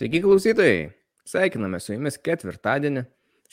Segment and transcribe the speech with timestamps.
[0.00, 0.84] Sveiki klausytojai,
[1.28, 3.02] sveikiname su jumis ketvirtadienį.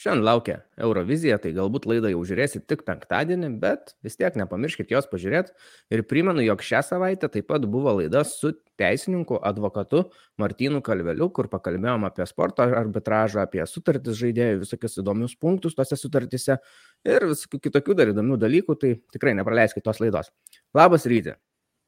[0.00, 5.04] Šiandien laukia Eurovizija, tai galbūt laidą jau žiūrėsit tik penktadienį, bet vis tiek nepamirškit jos
[5.10, 5.52] pažiūrėti.
[5.92, 10.06] Ir primenu, jog šią savaitę taip pat buvo laida su teisininku, advokatu
[10.40, 16.56] Martinu Kalveliu, kur pakalbėjom apie sporto arbitražą, apie sutartis žaidėjų, visokius įdomius punktus tose sutartise
[17.04, 20.32] ir visokių kitokių dar įdomių dalykų, tai tikrai nepraleiskite tos laidos.
[20.72, 21.36] Labas ryte.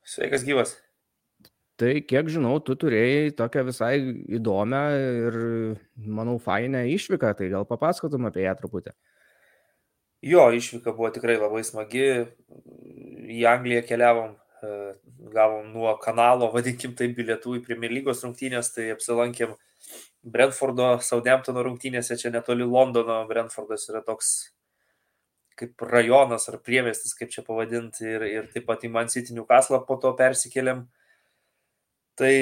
[0.05, 0.77] Sveikas gyvas.
[1.81, 3.95] Tai kiek žinau, tu turėjai tokią visai
[4.37, 5.39] įdomią ir,
[6.19, 8.93] manau, fainę išvyką, tai gal papasakotum apie ją truputį.
[10.29, 12.05] Jo, išvyka buvo tikrai labai smagi.
[13.33, 14.93] Į Angliją keliavom, e,
[15.33, 19.57] gavom nuo kanalo, vadinkim tai, bilietų į Premier lygos rungtynės, tai apsilankėm
[20.21, 23.23] Brentfordo, Southamptono rungtynėse, čia netoli Londono.
[23.31, 24.51] Brentfordas yra toks
[25.57, 29.81] kaip rajonas ar priemestis, kaip čia pavadinti, ir, ir taip pat į Man City Newcastle
[29.89, 30.85] po to persikėlėm.
[32.21, 32.35] Tai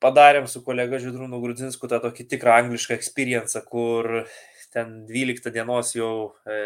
[0.00, 4.24] padarėm su kolega Židrūnu Grudzinsku tą tokį tikrą anglišką experience, kur
[4.72, 6.12] ten 12 dienos jau
[6.48, 6.56] e,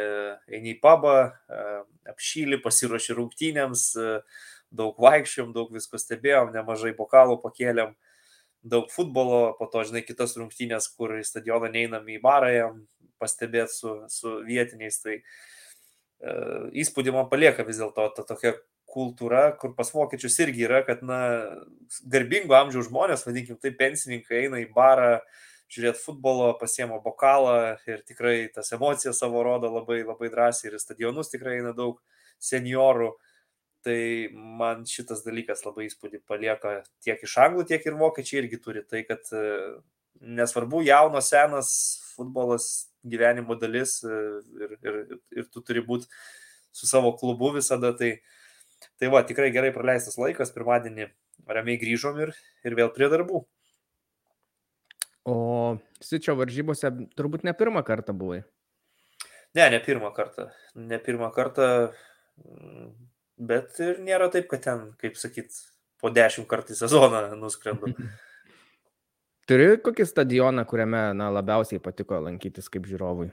[0.54, 1.64] eini į pabą, e,
[2.12, 4.14] apšylį, pasiruoši rungtynėms, e,
[4.70, 7.96] daug vaikščiom, daug visko stebėjom, nemažai bokalų pakėlėm,
[8.62, 12.82] daug futbolo, po to, žinai, kitas rungtynės, kur į stadioną neinam į barą jam
[13.18, 15.02] pastebėti su, su vietiniais.
[15.02, 15.18] Tai
[16.76, 18.54] įspūdį man palieka vis dėlto ta tokia
[18.90, 21.20] kultūra, kur pas vokiečius irgi yra, kad, na,
[22.10, 25.18] garbingo amžiaus žmonės, vadinkim, tai pensininkai eina į barą,
[25.70, 31.30] žiūrėti futbolo, pasiemo bokalą ir tikrai tas emocijas savo rodo labai, labai drąsiai ir stadionus
[31.30, 32.00] tikrai eina daug
[32.42, 33.12] seniorų.
[33.86, 34.00] Tai
[34.60, 38.82] man šitas dalykas labai įspūdį palieka tiek iš anglų, tiek ir vokiečiai irgi turi.
[38.84, 39.44] Tai, kad e,
[40.20, 41.70] nesvarbu, jaunas, senas
[42.10, 42.66] futbolas
[43.08, 44.18] gyvenimo dalis e,
[44.60, 45.00] ir, ir,
[45.32, 46.10] ir tu turi būti
[46.76, 47.94] su savo klubu visada.
[47.96, 48.36] Tai uh,
[49.00, 51.08] Tai va, tikrai gerai praleistas laikas, pirmadienį
[51.50, 52.34] ramiai grįžom ir,
[52.66, 53.42] ir vėl prie darbų.
[55.28, 55.36] O
[56.00, 58.40] Sičio varžybose turbūt ne pirmą kartą buvai.
[59.54, 60.48] Ne, ne pirmą kartą.
[60.78, 61.66] Ne pirmą kartą,
[63.36, 65.58] bet ir nėra taip, kad ten, kaip sakyt,
[66.00, 67.92] po dešimt kartų į sezoną nuskrendu.
[69.50, 73.32] Turi kokį stadioną, kuriame na, labiausiai patiko lankytis kaip žiūrovui?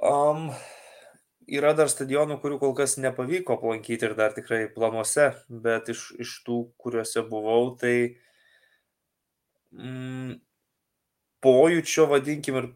[0.00, 0.48] Um,
[1.46, 6.40] yra dar stadionų, kurių kol kas nepavyko aplankyti ir dar tikrai planuose, bet iš, iš
[6.46, 7.94] tų, kuriuose buvau, tai
[9.76, 10.38] mm,
[11.46, 12.70] pojūčio, vadinkim, ir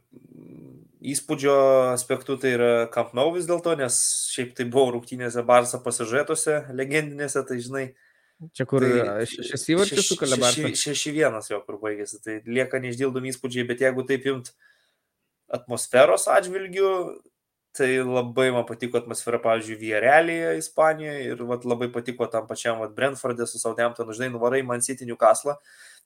[1.00, 1.56] įspūdžio
[1.94, 3.96] aspektų tai yra Camp Nou vis dėlto, nes
[4.34, 7.84] šiaip tai buvo rungtynėse Barsa pasižėtose legendinėse, tai žinai.
[8.56, 10.62] Čia kur tai, šešis įvarčius sukalė Barsa?
[10.68, 14.52] Šeši, šeši vienas jo, kur baigėsi, tai lieka neišdildomi įspūdžiai, bet jeigu taip imt
[15.50, 16.92] atmosferos atžvilgių,
[17.76, 22.94] tai labai man patiko atmosfera, pavyzdžiui, Vierelėje, Ispanijoje ir vat, labai patiko tam pačiam vat,
[22.96, 25.54] Brentfordė su Southamptonu, žinai, nuvarai Man City Newcastle.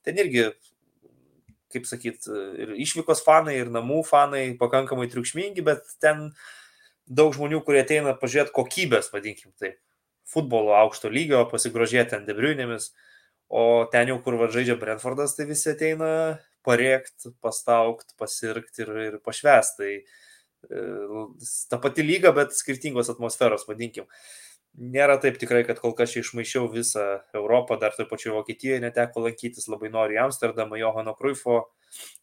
[0.05, 0.51] Ten irgi,
[1.73, 2.29] kaip sakyt,
[2.61, 6.29] ir išvykos fanai, ir namų fanai pakankamai triukšmingi, bet ten
[7.05, 9.79] daug žmonių, kurie ateina pažiūrėti kokybės, vadinkim taip,
[10.29, 12.91] futbolo aukšto lygio, pasigrožėti ten debriunėmis,
[13.49, 16.11] o ten jau, kur va žaidžia Brentfordas, tai visi ateina
[16.65, 19.81] parėkti, pastaukti, pasirgti ir, ir pašvesti.
[19.81, 20.24] Tai
[21.69, 24.09] ta pati lyga, bet skirtingos atmosferos, vadinkim.
[24.75, 27.05] Nėra taip tikrai, kad kol kas čia išmaišiau visą
[27.37, 31.61] Europą, dar toj pačioj Vokietijoje neteko lankytis, labai noriu į Amsterdamą, Johano Kruifo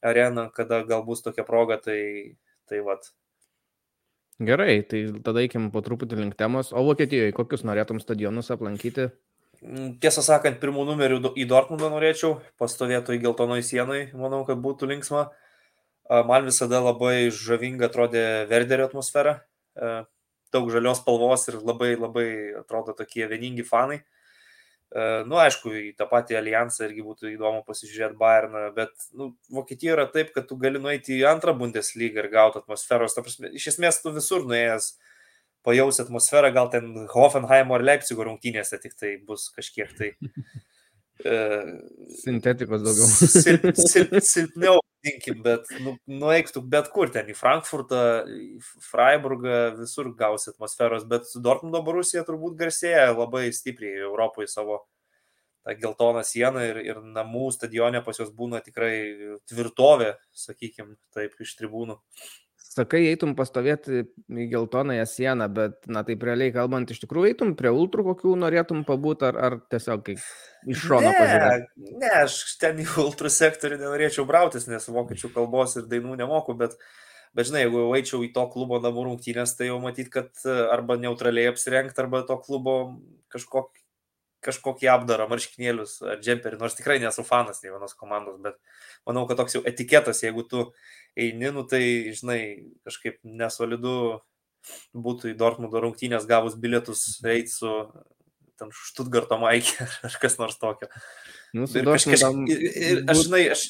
[0.05, 2.37] areną, kada gal bus tokia proga, tai,
[2.69, 3.09] tai vat.
[4.43, 6.75] Gerai, tai tada eikim po truputį link temos.
[6.77, 9.09] O Vokietijoje kokius norėtum stadionus aplankyti?
[9.63, 14.89] Mm, tiesą sakant, pirmų numerių į Dortmundą norėčiau, pastovėtų į geltonoj sienai, manau, kad būtų
[14.91, 15.29] linksma.
[16.12, 19.39] Man visada labai žavinga atrodė Verderio atmosfera,
[20.53, 22.27] daug žalios spalvos ir labai labai
[22.59, 24.03] atrodo tokie vieningi fanai.
[25.25, 30.05] Nu, aišku, į tą patį alijansą irgi būtų įdomu pasižiūrėti Bayerną, bet nu, Vokietija yra
[30.12, 33.17] taip, kad tu gali nueiti į antrą Bundeslygą ir gauti atmosferos.
[33.17, 34.91] Prasme, iš esmės, tu visur nuėjęs
[35.65, 40.12] pajausi atmosferą, gal ten Hoffenheimo ar Leipzigo rungtynėse tik tai bus kažkiek tai.
[42.20, 43.09] Sintetikos daugiau.
[43.32, 50.12] Sil, sil, silpniau vadinkim, bet nu, nueiktų bet kur ten, į Frankfurtą, į Freiburgą, visur
[50.14, 54.84] gausi atmosferos, bet su Dortmundo Borusija turbūt garsėja labai stipriai Europoje savo
[55.64, 61.54] tą geltoną sieną ir, ir namų stadione pas juos būna tikrai tvirtovė, sakykim, taip, iš
[61.58, 61.99] tribūnų.
[62.73, 67.69] Sakai, eitum pastovėti į geltonąją sieną, bet, na taip realiai kalbant, iš tikrųjų eitum prie
[67.75, 70.23] ultrų kokių norėtum pabūti, ar, ar tiesiog iš
[70.81, 71.93] šono ne, pažiūrėti?
[72.01, 76.79] Ne, aš ten į ultrų sektorių nenorėčiau brautis, nes vokiečių kalbos ir dainų nemoku, bet,
[77.37, 81.53] bet žinai, jeigu eičiau į to klubo namų rungtynės, tai jau matyt, kad arba neutraliai
[81.53, 82.79] apsirengti, arba to klubo
[83.35, 83.81] kažkokį
[84.43, 88.59] kažkokį apdarą, marškinėlius ar džemperį, nors tikrai nesu fanas nei vienos komandos, bet
[89.09, 90.67] manau, kad toks jau etiketas, jeigu tu
[91.19, 91.83] eini, nu tai,
[92.17, 92.41] žinai,
[92.89, 93.97] kažkaip nesolidu
[94.94, 97.71] būtų į Dortmundo rungtynės gavus bilietus eiti su
[98.61, 100.91] ten Štutgarto maikė ar kas nors tokio.
[101.53, 103.65] Nu, ir, kažkaip, ir, ir aš, žinai, aš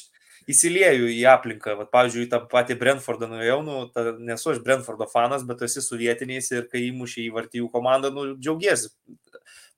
[0.49, 1.75] įsilieju į aplinką.
[1.79, 5.99] Vat, pavyzdžiui, tą patį Brentfordą nuėjau, nu, ta, nesu aš Brentfordo fanas, bet esi su
[5.99, 8.91] vietiniais ir kai įmušė į vartijų komandą, nu, džiaugiesi.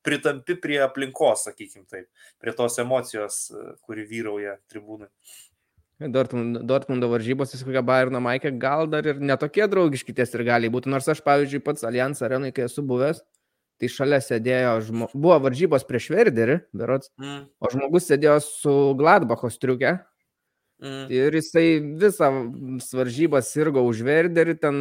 [0.05, 2.07] Pritampi prie aplinkos, sakykim taip,
[2.41, 3.41] prie tos emocijos,
[3.85, 5.09] kuri vyrauja tribūnai.
[6.11, 10.91] Dortmundo, Dortmundo varžybos, kokia Bayerno Maikė, gal dar ir netokie draugiški ties ir gali būti.
[10.91, 13.21] Nors aš, pavyzdžiui, pats Allianz arenai, kai esu buvęs,
[13.79, 15.07] tai šalia sėdėjo, žmo...
[15.13, 17.45] buvo varžybos prieš Verderį, berots, mm.
[17.63, 19.95] o žmogus sėdėjo su Gladbacho striukė,
[20.83, 21.07] Mm.
[21.07, 22.27] Ir jisai visą
[22.99, 24.79] varžybą sirgo už Verderį, ten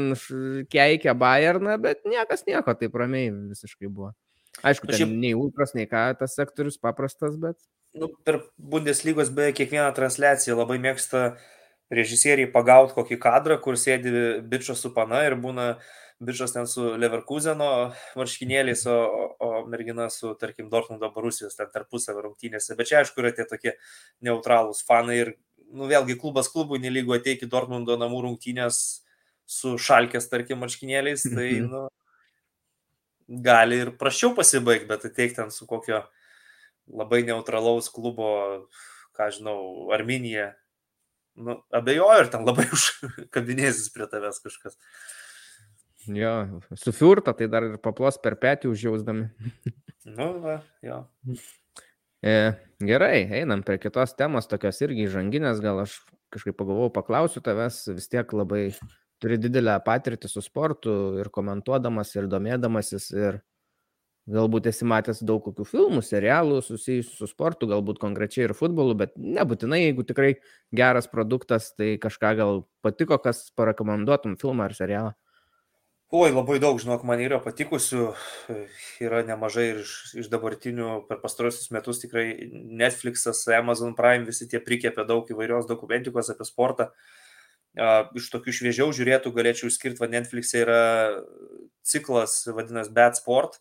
[0.72, 4.10] keikė Bayerną, bet niekas nieko, taip ramiai visiškai buvo.
[4.62, 5.16] Aišku, ten šiaip...
[5.24, 7.58] nei ultras, nei ką, tas sektorius paprastas, bet.
[7.94, 11.34] Nu, per Bundeslygos beje kiekvieną transliaciją labai mėgsta
[11.94, 14.10] režisieriai pagauti kokį kadrą, kur sėdi
[14.50, 15.74] bičias su pana ir būna
[16.24, 17.68] bičias ten su Leverkuseno
[18.18, 18.98] marškinėliais, o,
[19.42, 22.76] o mergina su, tarkim, Dortmundo Borusijos ten tarpusavio rungtynėse.
[22.78, 23.74] Bet čia, aišku, yra tie tokie
[24.24, 25.32] neutralūs fanai ir
[25.74, 28.80] nu, vėlgi klubas klubui nelygu ateiti Dortmundo namų rungtynės
[29.44, 31.68] su šalkės, tarkim, marškinėliais, tai mhm.
[31.70, 31.84] nu,
[33.28, 36.02] gali ir prašiau pasibaigti, bet ateik ten su kokio
[36.90, 38.30] labai neutralaus klubo,
[39.16, 39.58] ką žinau,
[39.94, 40.52] Arminija.
[41.34, 44.78] Nu, abejoju, ir ten labai užkabinėsis prie tavęs kažkas.
[46.04, 49.30] Jo, sufiurta, tai dar ir paplos per petį užjausdami.
[50.18, 51.00] nu, va, jo.
[52.24, 52.34] E,
[52.84, 55.96] gerai, einam prie kitos temos, tokios irgi žanginės, gal aš
[56.34, 58.66] kažkaip pagalvojau, paklausiu tavęs, vis tiek labai
[59.24, 63.40] turi didelę patirtį su sportu ir komentuodamas, ir domėdamasis, ir
[64.30, 69.16] galbūt esi matęs daug kokių filmų, serialų susijusių su sportu, galbūt konkrečiai ir futbolu, bet
[69.16, 70.30] nebūtinai, jeigu tikrai
[70.76, 75.12] geras produktas, tai kažką gal patiko, kas parekomenduotum filmą ar serialą.
[76.14, 78.04] Oi, labai daug, žinok, man yra patikusių,
[79.02, 84.60] yra nemažai ir iš, iš dabartinių per pastarosius metus tikrai Netflix'as, Amazon Prime, visi tie
[84.62, 86.92] prikėpė daug įvairios dokumentikos apie sportą.
[87.74, 90.82] Iš tokių šviežiau žiūrėtų galėčiau išskirti, va Netflix'e yra
[91.82, 93.58] ciklas, vadinasi Bad Sport.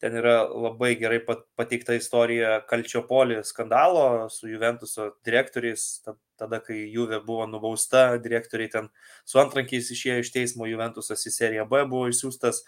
[0.00, 6.00] Ten yra labai gerai pateikta istorija Kalčiopolį skandalo su Juventuso direktoriais,
[6.40, 8.88] tada, kai Juve buvo nubausta, direktoriai ten
[9.28, 12.62] su antrankiais išėjo iš teismo, Juventusas į seriją B buvo išsiųstas,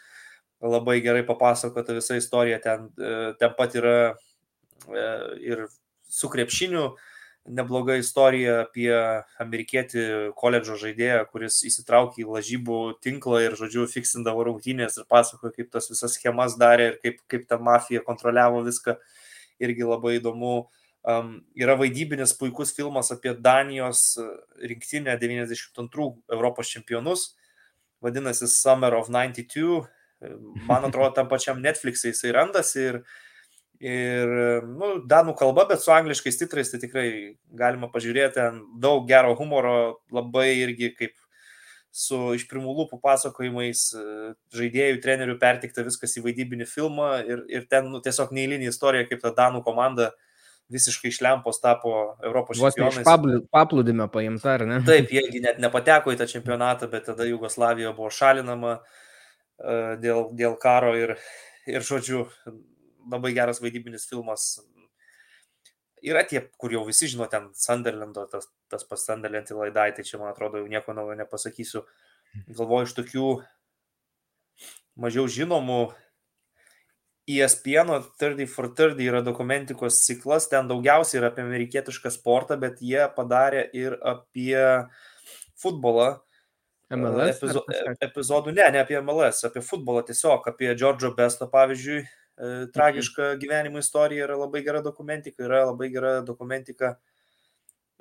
[0.61, 5.07] labai gerai papasakota visa istorija, ten, e, ten pat yra e,
[5.41, 5.65] ir
[6.05, 6.91] su krepšiniu,
[7.47, 8.93] nebloga istorija apie
[9.43, 10.05] amerikietį
[10.39, 15.91] koledžo žaidėją, kuris įsitraukė į lažybų tinklą ir, žodžiu, fiksindavo rungtynės ir pasakojo, kaip tas
[15.91, 18.97] visas schemas darė ir kaip, kaip ta mafija kontroliavo viską.
[19.63, 20.69] Irgi labai įdomu.
[21.03, 24.15] Um, yra vaidybinis puikus filmas apie Danijos
[24.63, 27.33] rinktinę 92 Europos čempionus.
[28.03, 29.83] Vadinasi Summer of 92.
[30.71, 33.07] Man atrodo, tam pačiam Netflix'e jisai randasi ir uh,
[33.83, 34.31] Ir,
[34.63, 37.07] nu, danų kalba, bet su angliškais titrais tai tikrai
[37.59, 39.75] galima pažiūrėti, ten daug gero humoro,
[40.15, 41.17] labai irgi kaip
[41.93, 43.83] su iš pirmų lūpų pasakojimais
[44.55, 49.21] žaidėjų, trenerių pertikta viskas į vaidybinį filmą ir, ir ten nu, tiesiog neįlinė istorija, kaip
[49.25, 50.13] ta danų komanda
[50.73, 53.03] visiškai iš lempos tapo Europos čempionais.
[53.03, 54.81] Iš paplūdimio paimta, ar ne?
[54.87, 60.57] Taip, jiegi net nepateko į tą čempionatą, bet tada Jugoslavija buvo šalinama uh, dėl, dėl
[60.63, 61.17] karo ir,
[61.69, 62.25] ir, žodžiu,
[63.11, 64.61] labai geras vaidybinis filmas.
[66.03, 70.05] Yra tie, kur jau visi žino, ten Sunderlando, tas, tas pas Sunderland į laidai, tai
[70.07, 71.85] čia man atrodo jau nieko naujo nepasakysiu.
[72.51, 73.27] Galvoju iš tokių
[74.99, 75.83] mažiau žinomų
[77.31, 83.07] ESPN 30 for 30 yra dokumentikos ciklas, ten daugiausiai yra apie amerikietišką sportą, bet jie
[83.15, 84.59] padarė ir apie
[85.63, 86.17] futbolą.
[86.93, 87.39] MLS?
[87.39, 87.63] Epizo,
[88.05, 92.03] epizodų, ne, ne apie MLS, apie futbolą tiesiog, apie Džordžo Besto, pavyzdžiui,
[92.73, 96.97] tragiška gyvenimo istorija, yra labai gera dokumentika, yra labai gera dokumentika.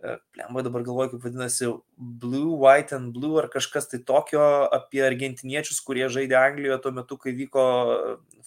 [0.02, 5.04] E, Lemba dabar galvoju, kaip vadinasi, Blue, White and Blue ar kažkas tai tokio apie
[5.06, 7.66] argentiniečius, kurie žaidė Anglijoje tuo metu, kai vyko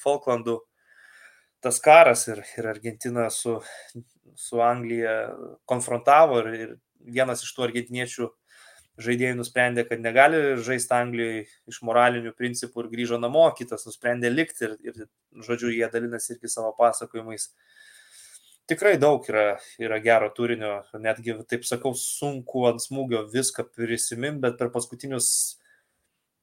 [0.00, 0.58] Falklandų
[1.64, 3.60] tas karas ir, ir Argentina su,
[4.36, 5.14] su Anglija
[5.70, 6.74] konfrontavo ir, ir
[7.14, 8.28] vienas iš tų argentiniečių
[9.00, 14.68] žaidėjai nusprendė, kad negali žaisti Anglijoje iš moralinių principų ir grįžo namo, kitas nusprendė likti
[14.68, 17.50] ir, ir žodžiu, jie dalinasi irgi savo pasakojimais.
[18.70, 24.56] Tikrai daug yra, yra gero turinio, netgi, taip sakau, sunku ant smūgio viską prisiminti, bet
[24.60, 25.26] per paskutinius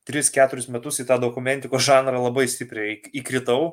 [0.09, 3.71] 3-4 metus į tą dokumentikos žanrą labai stipriai įkritau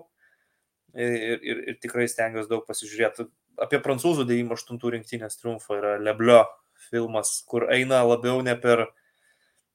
[0.95, 3.29] ir, ir, ir tikrai stengiuosi daug pasižiūrėti.
[3.59, 6.45] Apie prancūzų 98 rinktinės triumfą yra Leblio
[6.91, 8.87] filmas, kur eina labiau ne per,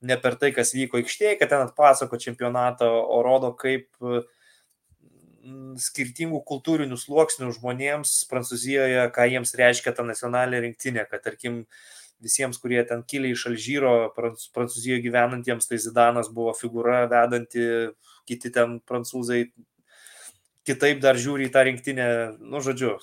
[0.02, 3.90] ne per tai, kas vyko aikštėje, kad ten atpasako čempionatą, o rodo, kaip
[5.84, 11.66] skirtingų kultūrinių sluoksnių žmonėms Prancūzijoje, ką jiems reiškia ta nacionalinė rinktinė, kad tarkim
[12.24, 17.66] visiems, kurie ten kilė iš Alžyro, Prancūzijoje gyvenantiems, tai Zidanas buvo figūra vedanti,
[18.30, 19.44] kiti ten prancūzai
[20.68, 22.08] kitaip dar žiūri į tą rinktinę,
[22.40, 22.96] nu, žodžiu,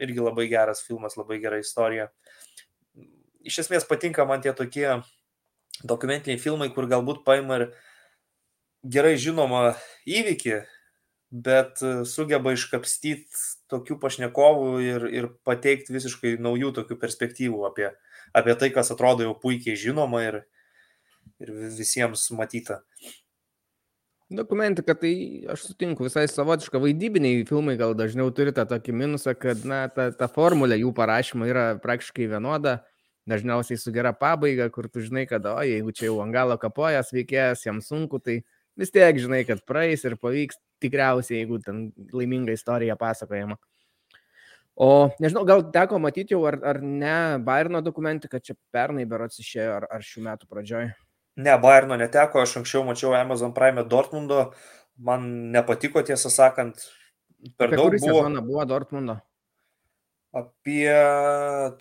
[0.00, 2.10] irgi labai geras filmas, labai gera istorija.
[3.46, 5.00] Iš esmės patinka man tie tokie
[5.86, 7.66] dokumentiniai filmai, kur galbūt paima ir
[8.84, 9.72] gerai žinomą
[10.08, 10.60] įvykį,
[11.30, 11.80] bet
[12.10, 17.90] sugeba iškapstyti tokių pašnekovų ir, ir pateikti visiškai naujų tokių perspektyvų apie,
[18.36, 20.40] apie tai, kas atrodo jau puikiai žinoma ir,
[21.40, 22.82] ir visiems matyta.
[24.30, 29.64] Dokumentika, tai aš sutinku, visai savotiška vaidybiniai filmai gal dažniau turi tą tokį minusą, kad
[29.66, 32.76] na, ta, ta formulė jų parašymo yra praktiškai vienoda,
[33.30, 37.64] dažniausiai su gera pabaiga, kur tu žinai, kad, o jeigu čia jau angalo kapojas veikėjas,
[37.66, 38.40] jam sunku, tai
[38.78, 43.58] vis tiek žinai, kad praeis ir pavyks tikriausiai, jeigu ten laiminga istorija pasakojama.
[44.80, 49.72] O nežinau, gal teko matyti jau, ar, ar ne, Bairno dokumentiką čia pernai berots išėjo,
[49.80, 50.92] ar, ar šių metų pradžioje.
[51.40, 54.50] Ne, Bayerno neteko, aš anksčiau mačiau Amazon Prime Dortmundo,
[55.00, 56.82] man nepatiko tiesą sakant,
[57.56, 58.16] per Apie daug buvo.
[58.18, 59.16] Sezoną buvo Dortmundo?
[60.36, 60.90] Apie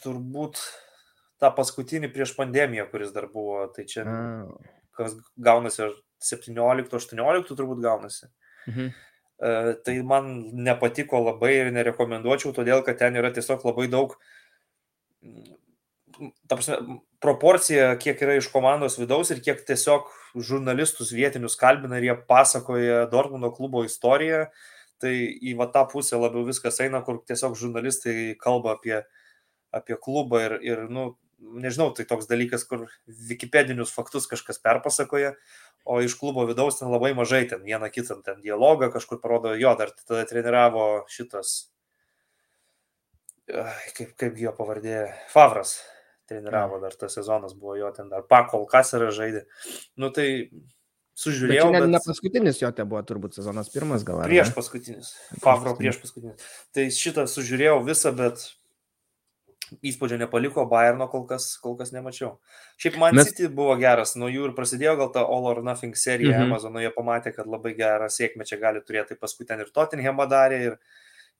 [0.03, 0.61] turbūt
[1.39, 4.17] tą paskutinį prieš pandemiją, kuris dar buvo, tai čia A.
[4.97, 5.91] kas gaunasi
[6.23, 8.27] 17-18 turbūt gaunasi.
[8.67, 8.89] Mhm.
[9.39, 10.25] Uh, tai man
[10.67, 14.17] nepatiko labai ir nerekomenduočiau, todėl kad ten yra tiesiog labai daug
[16.47, 16.77] ta prasme,
[17.23, 20.09] proporcija, kiek yra iš komandos vidaus ir kiek tiesiog
[20.49, 24.45] žurnalistus vietinius kalbina ir jie pasakoja Dortmundo klubo istoriją,
[24.99, 28.99] tai į va tą pusę labiau viskas eina, kur tiesiog žurnalistai kalba apie,
[29.75, 32.87] apie klubą ir, ir, nu, nežinau, tai toks dalykas, kur
[33.29, 35.33] Wikipedinius faktus kažkas perpasakoja,
[35.89, 39.75] o iš klubo vidaus ten labai mažai, ten vieną kitą ten dialogą kažkur parodo, jo,
[39.79, 41.69] dar tada treniravo šitas,
[43.47, 45.79] kaip, kaip jo pavardė, Favras
[46.29, 49.47] treniravo dar tas sezonas, buvo jo ten dar pakol kasarą žaidė.
[49.97, 50.27] Nu tai
[51.19, 51.71] sužiūrėjau.
[51.71, 51.93] Bet ne, bet...
[51.95, 54.21] ne paskutinis jo te buvo turbūt sezonas pirmas gal.
[54.27, 55.11] Prieš paskutinis.
[55.41, 56.49] Favro prieš paskutinis.
[56.75, 58.45] Tai šitą sužiūrėjau visą, bet
[59.85, 62.35] įspūdžio nepaliko, Bayerno kol kas, kol kas nemačiau.
[62.81, 63.29] Šiaip man Mes...
[63.29, 66.49] City buvo geras, nuo jų ir prasidėjo gal ta All or Nothing serija, mhm.
[66.49, 70.27] Amazono jie pamatė, kad labai gerą sėkmę čia gali turėti, tai paskui ten ir Tottenhamą
[70.31, 70.79] darė, ir,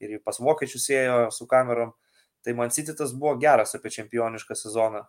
[0.04, 1.96] ir pas vokiečius ėjo su kamerom.
[2.46, 5.04] Tai man City tas buvo geras apie čempionišką sezoną.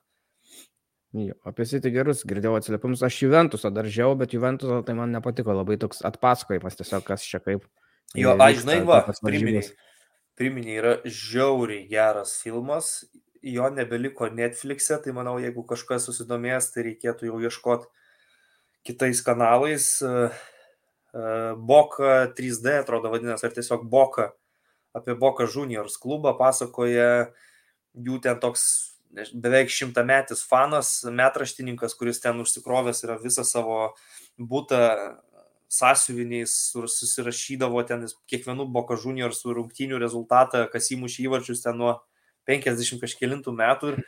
[1.10, 3.02] Jo, apie City gerus girdėjau atsiliepimus.
[3.06, 7.40] Aš Juventusą dar žiau, bet Juventusą tai man nepatiko labai toks atpasakojimas tiesiog, kas čia
[7.42, 7.66] kaip.
[8.18, 9.72] Jo, aš žinai, va, priminėjai,
[10.38, 12.92] priminėjai, yra žiauriai geras filmas,
[13.42, 17.88] jo nebeliko Netflix'e, tai manau, jeigu kažkas susidomės, tai reikėtų jau ieškoti
[18.87, 19.88] kitais kanalais.
[21.10, 24.30] Boka 3D, atrodo, vadinasi, ar tiesiog Boka
[24.94, 27.32] apie Boka Juniors klubą, pasakoja
[27.94, 28.64] jų ten toks
[29.34, 33.92] beveik šimtametis fanas, metraštininkas, kuris ten užsikrovęs yra visą savo
[34.38, 34.82] būtą
[35.70, 41.94] sąsiuviniais, susirašydavo ten kiekvienų Boka Juniors rungtynių rezultatą, kas įmušė įvarčius ten nuo
[42.50, 44.00] 50 kažkėlintų metų ir,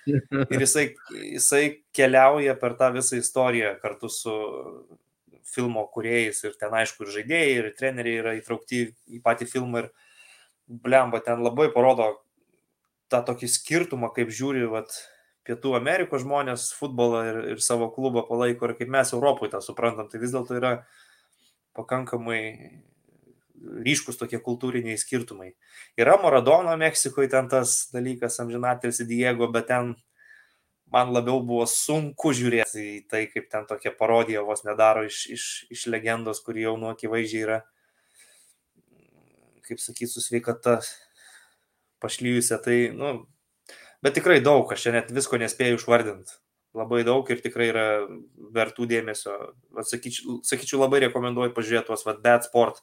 [0.42, 1.62] ir jisai, jisai
[1.94, 4.34] keliauja per tą visą istoriją kartu su
[5.52, 9.90] filmo kuriejais ir ten aišku ir žaidėjai, ir treneriai yra įtraukti į patį filmą ir
[10.66, 12.08] blemba, ten labai parodo
[13.12, 14.94] tą tokį skirtumą, kaip žiūri vat,
[15.42, 20.06] Pietų Amerikos žmonės futbolą ir, ir savo klubą palaiko ir kaip mes Europoje tą suprantam.
[20.06, 20.70] Tai vis dėlto yra
[21.76, 22.42] pakankamai
[23.86, 25.52] ryškus tokie kultūriniai skirtumai.
[25.98, 29.94] Yra Maradona Meksikoje ten tas dalykas, amžinatelis Diego, bet ten
[30.92, 35.46] man labiau buvo sunku žiūrėti į tai, kaip ten tokia parodija vos nedaro iš, iš,
[35.72, 37.62] iš legendos, kuri jau nuo akivaizdžiai yra
[39.62, 40.80] kaip sakyti, su sveikata
[42.02, 42.58] pašlyjusią.
[42.64, 43.12] Tai, nu,
[44.04, 46.41] bet tikrai daug, aš čia net visko nespėjau išvardinti.
[46.76, 47.86] Labai daug ir tikrai yra
[48.54, 49.34] vertų dėmesio.
[49.84, 52.80] Sakyčiau, sakyčiau labai rekomenduoju pažiūrėti tuos vat, bad sport.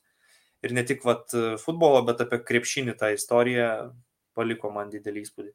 [0.61, 1.31] Ir ne tik vat,
[1.63, 3.69] futbolo, bet apie krepšinį tą istoriją
[4.37, 5.53] paliko man didelį įspūdį.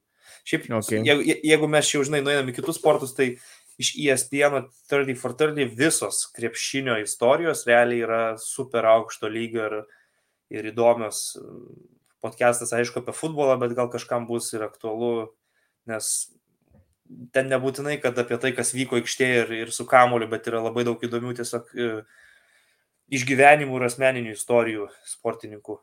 [0.49, 1.03] Šiaip, okay.
[1.05, 3.35] jeigu, jeigu mes čia, žinai, nueiname į kitus sportus, tai
[3.79, 9.77] iš ESPN 30 for 30 visos krepšinio istorijos realiai yra super aukšto lygio ir
[10.53, 11.35] ir įdomios.
[12.25, 15.29] Podcastas, aišku, apie futbolą, bet gal kažkam bus ir aktualu,
[15.89, 16.11] nes
[17.35, 20.87] ten nebūtinai, kad apie tai, kas vyko aikštėje ir, ir su kamoliu, bet yra labai
[20.87, 21.91] daug įdomių tiesiog e,
[23.19, 25.79] išgyvenimų ir asmeninių istorijų sportininkų.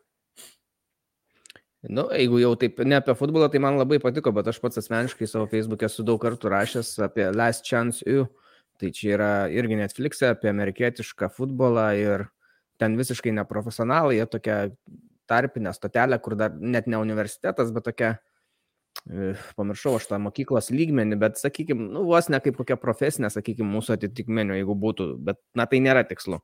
[1.90, 5.26] Nu, jeigu jau taip ne apie futbolą, tai man labai patiko, bet aš pats asmeniškai
[5.30, 8.28] savo Facebook'e esu daug kartų rašęs apie Last Chance U.
[8.82, 12.26] Tai čia yra irgi Netflix'e apie amerikietišką futbolą ir
[12.82, 14.58] ten visiškai neprofesionalai, jie tokia
[15.30, 18.31] tarpinė stotelė, kur dar net ne universitetas, bet tokia, e,
[19.58, 23.96] pamiršau aš tą mokyklos lygmenį, bet, sakykime, nu, vos ne kaip kokia profesinė, sakykime, mūsų
[23.98, 26.42] atitikmenio, jeigu būtų, bet, na, tai nėra tikslu.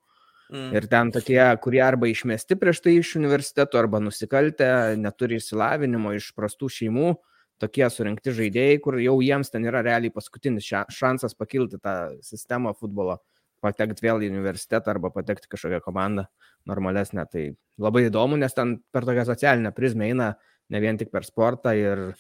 [0.48, 0.68] Mm.
[0.80, 6.32] Ir ten tokie, kurie arba išmesti prieš tai iš universiteto, arba nusikaltę, neturi išsilavinimo iš
[6.38, 7.16] prastų šeimų,
[7.62, 13.20] tokie surinkti žaidėjai, kur jau jiems ten yra realiai paskutinis šansas pakilti tą sistemą futbolo,
[13.64, 16.28] patekti vėl į universitetą arba patekti kažkokią komandą
[16.70, 17.26] normalesnę.
[17.32, 17.48] Tai
[17.82, 20.36] labai įdomu, nes ten per tokią socialinę prizmę eina
[20.70, 22.12] ne vien tik per sportą ir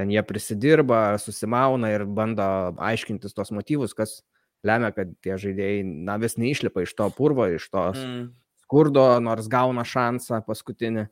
[0.00, 2.44] ten jie prisidirba, susimauna ir bando
[2.80, 4.22] aiškintis tos motyvus, kas
[4.64, 8.22] lemia, kad tie žaidėjai, na, vis neišlipa iš to purvo, iš to mm.
[8.64, 11.10] skurdo, nors gauna šansą paskutinį.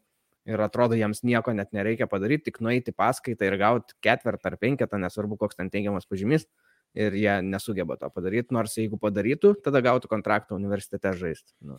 [0.49, 4.97] Ir atrodo, jiems nieko net nereikia padaryti, tik nueiti paskaitą ir gauti ketvirtą ar penketą,
[5.03, 6.47] nesvarbu, koks ten teigiamas pažymys.
[6.97, 11.53] Ir jie nesugeba to padaryti, nors jeigu padarytų, tada gautų kontraktą universitete žaisti.
[11.61, 11.77] Nu.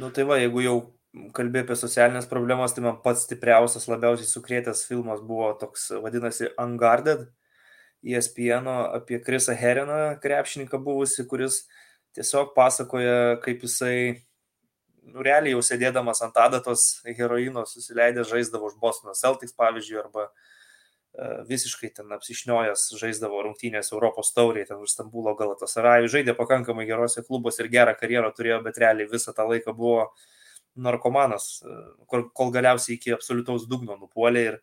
[0.00, 0.78] nu tai va, jeigu jau
[1.34, 7.28] kalbėjai apie socialinės problemas, tai man pats stipriausias, labiausiai sukrėtęs filmas buvo toks, vadinasi, Unguarded.
[8.00, 11.66] ESPN apie Krisą Heriną, krepšininką buvusi, kuris
[12.16, 14.22] tiesiog pasakoja, kaip jisai,
[15.10, 21.44] nu, realiai jau sėdėdamas ant adatos heroino susileidęs žaisdavo už Bostono Celtics, pavyzdžiui, arba uh,
[21.50, 27.66] visiškai ten apsišniojęs žaisdavo rungtynės Europos tauriai, ten už Stambulo Galatasarajų, žaidė pakankamai gerose klubuose
[27.66, 30.08] ir gerą karjerą turėjo, bet realiai visą tą laiką buvo
[30.76, 31.60] narkomanas,
[32.10, 34.58] kol, kol galiausiai iki absoliutaus dugno nupuolė ir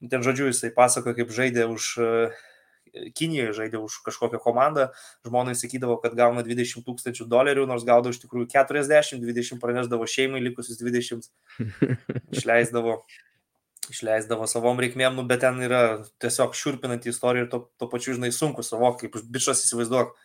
[0.00, 2.44] nu, ten žodžiu jisai pasakoja, kaip žaidė už uh,
[3.16, 4.88] Kinijoje žaidė už kažkokią komandą,
[5.26, 10.40] žmonai sakydavo, kad gauna 20 tūkstančių dolerių, nors gaudavo iš tikrųjų 40, 20 praneždavo šeimai,
[10.44, 11.28] likusius 20
[12.36, 12.98] išleisdavo,
[13.92, 15.82] išleisdavo savom reikmėm, nu, bet ten yra
[16.22, 20.16] tiesiog šiurpinanti istorija ir to, to pačiu, žinai, sunku suvokti, kaip bičias įsivaizduok,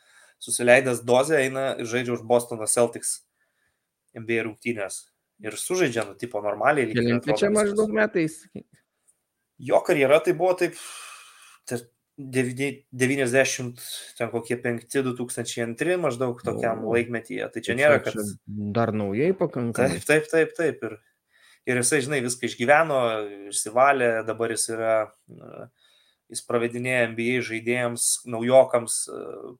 [0.42, 3.20] susileidęs dozę eina ir žaidžia už Bostono Celtics
[4.18, 5.06] NBA rungtynės.
[5.42, 6.92] Ir sužaidžia, nu, tipo normaliai.
[6.94, 8.44] Kelinti čia maždaug metais.
[9.62, 10.78] Jo karjera tai buvo taip,
[12.18, 13.82] 90,
[14.18, 17.48] ten kokie 5, 2002 maždaug tokiam o, laikmetyje.
[17.54, 18.18] Tai čia nėra, kad...
[18.46, 20.02] Dar naujai pakankamai.
[20.02, 20.84] Taip, taip, taip, taip.
[20.86, 20.98] Ir,
[21.72, 23.00] ir jisai, žinai, viską išgyveno,
[23.54, 24.96] išsivalė, dabar jis yra,
[26.32, 29.02] jis pravedinėja NBA žaidėjams, naujokams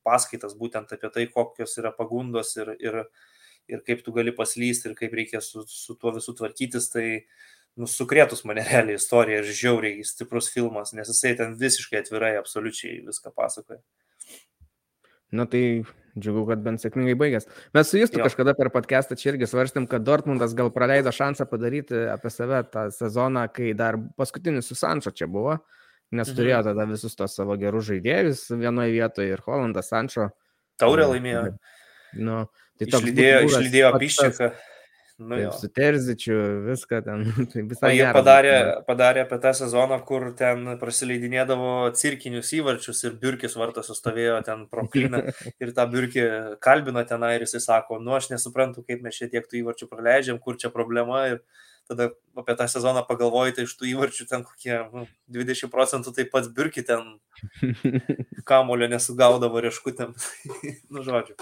[0.06, 3.04] paskaitas būtent apie tai, kokios yra pagundos ir, ir,
[3.70, 6.90] ir kaip tu gali paslysti ir kaip reikia su, su tuo visu tvarkytis.
[6.94, 7.08] Tai,
[7.80, 13.34] nusukrėtus mane realiai istorija ir žiauriai stiprus filmas, nes jisai ten visiškai atvirai, absoliučiai viską
[13.36, 13.82] pasakoja.
[15.32, 15.84] Na tai
[16.20, 17.46] džiugu, kad bent sėkmingai baigęs.
[17.76, 22.02] Mes su Justu kažkada per podcastą čia irgi svarstėm, kad Dortmundas gal praleido šansą padaryti
[22.12, 25.56] apie save tą sezoną, kai dar paskutinis su Sančio čia buvo,
[26.12, 26.36] nes mhm.
[26.36, 30.28] turėjo tada visus tos savo gerus žaidėjus vienoje vietoje ir Hollandas Sančio.
[30.82, 31.46] Taurė laimėjo.
[32.20, 32.42] Nu,
[32.88, 34.52] tai išlydėjo, išlydėjo Piščiaką.
[35.22, 37.26] Nu, Taip, su Terzičiu, viską ten.
[37.52, 38.56] Tai visai jie padarė,
[38.88, 45.22] padarė apie tą sezoną, kur ten prasileidinėdavo cirkinius įvarčius ir biurkis vartas sustovėjo ten prokliną
[45.62, 46.26] ir tą biurkį
[46.64, 50.42] kalbino tenai ir jisai sako, nu aš nesuprantu, kaip mes čia tiek tų įvarčių praleidžiam,
[50.42, 51.44] kur čia problema ir
[51.92, 52.08] tada
[52.40, 55.04] apie tą sezoną pagalvoji, tai iš tų įvarčių ten kokie nu,
[55.36, 57.18] 20 procentų taip pat biurki ten
[58.50, 60.16] kamulio nesugaudavo rieškutėm.
[60.94, 61.36] nu, žodžiu.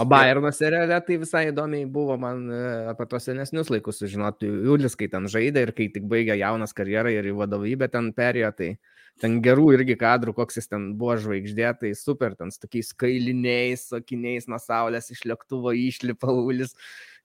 [0.00, 4.48] O Bayerno seriale tai visai įdomiai buvo man e, apie tos senesnius laikus sužinoti.
[4.48, 8.52] Julius, kai ten žaidė ir kai tik baigė jaunas karjerą ir į vadovybę ten perėjo,
[8.56, 8.70] tai
[9.22, 13.88] ten gerų irgi kadrų, koks jis ten buvo žvaigždė, tai super, ten su tokiais kailiniais,
[13.92, 16.74] sakiniais nuo saulės iš lėktuvo išlipa Ulis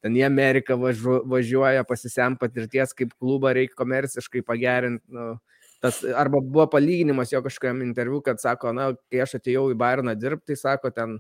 [0.04, 5.04] ten į Ameriką važu, važiuoja, pasisem patirties, kaip klubą reikia komerciškai pagerinti.
[5.16, 5.34] Nu,
[5.84, 10.16] tas, arba buvo palyginimas jo kažkam interviu, kad sako, na, kai aš atėjau į Bairną
[10.20, 11.20] dirbti, tai sako, ten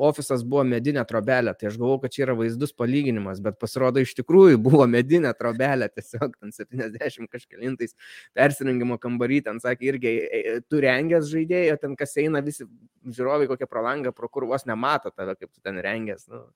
[0.00, 4.14] ofisas buvo medinė trobelė, tai aš galvoju, kad čia yra vaizdus palyginimas, bet pasirodo iš
[4.16, 7.92] tikrųjų buvo medinė trobelė, tiesiog ten 70 kažkelintais
[8.36, 12.64] persirengimo kambarį, ten sakė, irgi e, e, tu rengęs žaidėjai, ten kas eina visi
[13.04, 16.24] žiūrovai kokią pro langą, pro kur vos nemato tave, kaip tu ten rengęs.
[16.32, 16.46] Nu,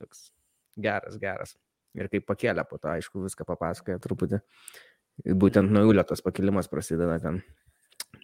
[0.00, 0.30] toks
[0.78, 1.56] geras, geras.
[1.98, 4.40] Ir kaip pakėlė po to, aišku, viską papasakoja truputį.
[5.38, 7.40] Būtent nuo tas pakilimas prasideda ten.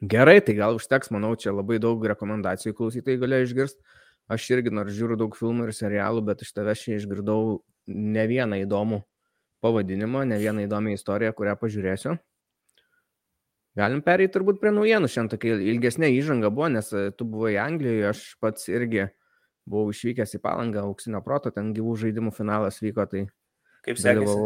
[0.02, 3.96] Gerai, tai gal užteks, manau, čia labai daug rekomendacijų klausytojai galėjo išgirsti.
[4.32, 7.58] Aš irgi nors žiūriu daug filmų ir serialų, bet iš tavęs čia išgirdau
[7.90, 9.02] ne vieną įdomų
[9.64, 12.14] pavadinimą, ne vieną įdomią istoriją, kurią pažiūrėsiu.
[13.76, 15.10] Galim pereiti turbūt prie naujienų.
[15.10, 16.88] Šiandien tokia ilgesnė įžanga buvo, nes
[17.18, 19.12] tu buvai Anglijoje, aš pats irgi uh,
[19.68, 23.27] buvau išvykęs į palangą, auksinio proto, ten gyvų žaidimų finalas vyko, tai
[23.87, 24.37] kaip sekėsi?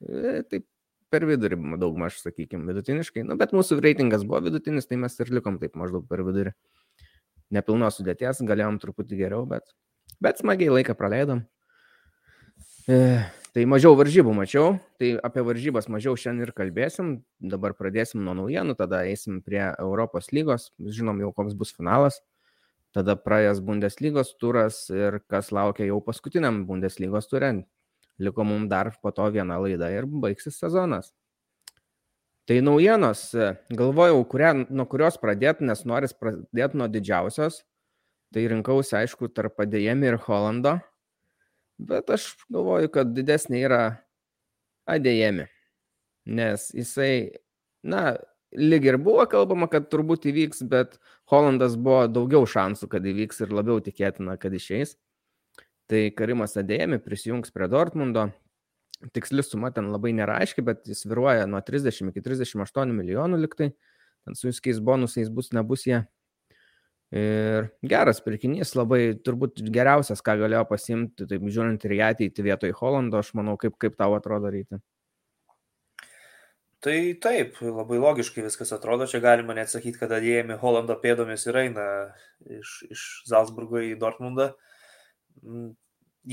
[0.00, 0.66] E, taip,
[1.14, 3.24] per vidurį daugmaž, sakykime, vidutiniškai.
[3.28, 6.54] Nu, bet mūsų reitingas buvo vidutinis, tai mes ir likom taip maždaug per vidurį.
[7.54, 9.74] Nepilnos sudėties, galėjom truputį geriau, bet,
[10.24, 11.44] bet smagiai laiką praleidom.
[12.90, 12.98] E,
[13.54, 17.14] tai mažiau varžybų mačiau, tai apie varžybas mažiau šiandien ir kalbėsim.
[17.38, 22.20] Dabar pradėsim nuo naujienų, tada eisim prie Europos lygos, žinom jau koks bus finalas.
[22.94, 27.50] Tada praėjęs Bundeslygos turas ir kas laukia jau paskutiniam Bundeslygos turė.
[28.22, 31.10] Liko mums dar po to viena laida ir baigsis sezonas.
[32.46, 33.30] Tai naujienos,
[33.74, 37.62] galvojau, kurią, nuo kurios pradėti, nes noris pradėti nuo didžiausios.
[38.34, 40.76] Tai rinkausi, aišku, tarp Adėjemi ir Holando
[41.78, 43.82] bet aš galvoju, kad didesnė yra
[44.90, 45.46] Adėjemi,
[46.28, 47.40] nes jisai,
[47.82, 48.16] na,
[48.54, 50.98] lyg ir buvo kalbama, kad turbūt įvyks, bet
[51.32, 54.96] Holandas buvo daugiau šansų, kad įvyks ir labiau tikėtina, kad išeis.
[55.90, 58.30] Tai Karimas Adėjemi prisijungs prie Dortmundo.
[59.12, 63.74] Tiksli suma ten labai nėra aiški, bet jis viruoja nuo 30 iki 38 milijonų liktai.
[64.24, 66.00] Ten su viskiais bonusais bus, nebus jie.
[67.14, 72.74] Ir geras pirkinys, labai turbūt geriausias, ką galėjo pasimti, taip žiūrint ir į ateitį vietoj
[72.80, 74.80] Holando, aš manau, kaip, kaip tau atrodo ryti.
[76.84, 81.56] Tai taip, labai logiškai viskas atrodo, čia galima net sakyti, kad dėjami Holando pėdomis ir
[81.62, 81.86] eina
[82.58, 84.50] iš, iš Salzburgo į Dortmundą.
[85.40, 85.70] Mm,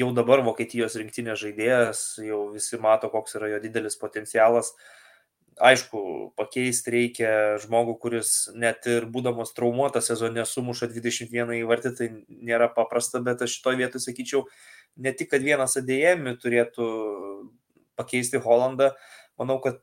[0.01, 4.73] jau dabar Vokietijos rinktinės žaidėjas, jau visi mato, koks yra jo didelis potencialas.
[4.75, 5.01] Uh,
[5.61, 12.69] aišku, pakeisti reikia žmogų, kuris net ir būdamas traumuotas sezone sumuša 21 įvartį, tai nėra
[12.73, 14.45] paprasta, bet aš šitoje vietoje sakyčiau,
[15.01, 16.87] ne tik, kad vienas ADM turėtų
[17.99, 18.93] pakeisti Holandą,
[19.39, 19.79] manau, kad,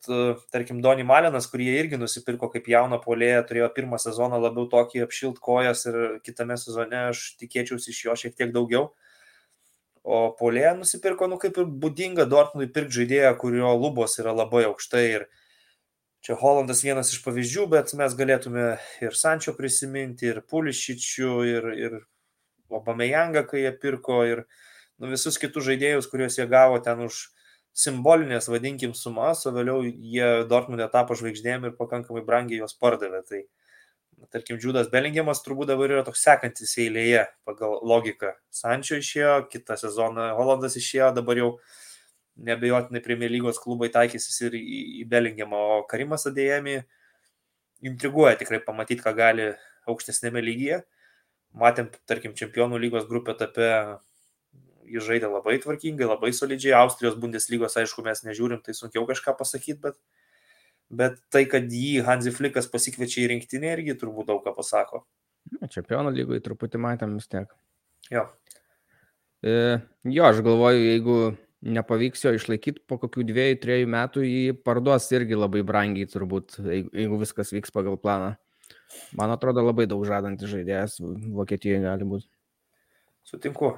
[0.52, 5.04] tarkim, Doni Malinas, kurį jie irgi nusipirko kaip jauną polėją, turėjo pirmą sezoną labiau tokį
[5.06, 8.92] apšilt kojas ir kitame sezone aš tikėčiausi iš jo šiek tiek daugiau.
[10.08, 15.04] O polėją nusipirko, nu kaip ir būdinga Dortmundui pirkti žaidėją, kurio lubos yra labai aukštai
[15.16, 15.28] ir
[16.18, 18.62] Čia Holandas vienas iš pavyzdžių, bet mes galėtume
[19.04, 21.94] ir Sančio prisiminti, ir Pulišičių, ir, ir
[22.74, 24.42] Obameyangą, kai jie pirko, ir
[24.98, 27.20] nu, visus kitus žaidėjus, kuriuos jie gavo ten už
[27.78, 33.22] simbolinės, vadinkim, sumas, o vėliau jie Dortmundė tapo žvaigždėm ir pakankamai brangiai juos pardavė.
[33.28, 33.42] Tai,
[34.34, 38.34] tarkim, Džudas Belingiamas turbūt dabar yra toks sekantis eilėje pagal logiką.
[38.50, 41.52] Sančio išėjo, kitą sezoną Holandas išėjo, dabar jau
[42.48, 46.80] nebejotinai Premier lygos klubai taikysis ir į, Belingiamą, o Karimas Adėjami
[47.86, 49.52] intriguoja tikrai pamatyti, ką gali
[49.88, 50.82] aukštesnėme lygyje.
[51.58, 53.70] Matėm, tarkim, čempionų lygos grupė etape
[54.94, 56.74] jis žaidė labai tvarkingai, labai solidžiai.
[56.80, 59.98] Austrijos Bundeslygos, aišku, mes nežiūrim, tai sunkiau kažką pasakyti, bet,
[60.90, 65.04] bet tai, kad jį Hansi Flikas pasikviečia į rinktinę, irgi turbūt daug ką pasako.
[65.72, 67.52] Čempionų lygoje truputį matėm vis tiek.
[68.12, 68.26] Jo.
[69.44, 69.52] E,
[70.08, 71.18] jo, aš galvoju, jeigu
[71.62, 77.18] nepavyks jo išlaikyti po kokių dviejų, trejų metų, jį parduos irgi labai brangiai turbūt, jeigu
[77.20, 78.36] viskas vyks pagal planą.
[79.18, 82.28] Man atrodo, labai daug žadantis žaidėjas Vokietijoje gali būti.
[83.28, 83.74] Sutinku.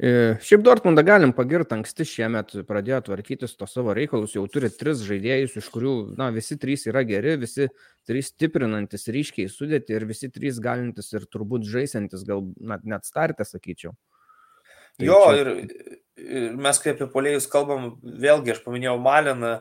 [0.00, 5.02] E, šiaip Dortmundą galim pagirti, anksti šiemet pradėjo tvarkytis to savo reikalus, jau turi tris
[5.04, 7.68] žaidėjus, iš kurių, na, visi trys yra geri, visi
[8.08, 13.44] trys stiprinantis ryškiai sudėti ir visi trys galintis ir turbūt žaisantis, gal net, net startę,
[13.44, 13.92] sakyčiau.
[14.96, 15.52] Tai jo, čia...
[16.24, 19.52] ir mes kaip apie polėjus kalbam, vėlgi aš paminėjau Maliną,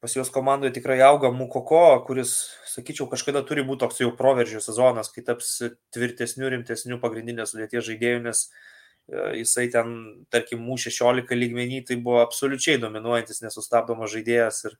[0.00, 2.34] pas juos komandoje tikrai auga Mukoko, kuris,
[2.72, 5.58] sakyčiau, kažkada turi būti toks jau proveržio sezonas, kai taps
[5.92, 8.77] tvirtesnių, rimtesnių pagrindinės sudėties žaidėjų, nes e,
[9.08, 9.94] jisai ten,
[10.32, 14.76] tarkim, mūsų 16 lygmenį, tai buvo absoliučiai dominuojantis, nesustabdomas žaidėjas ir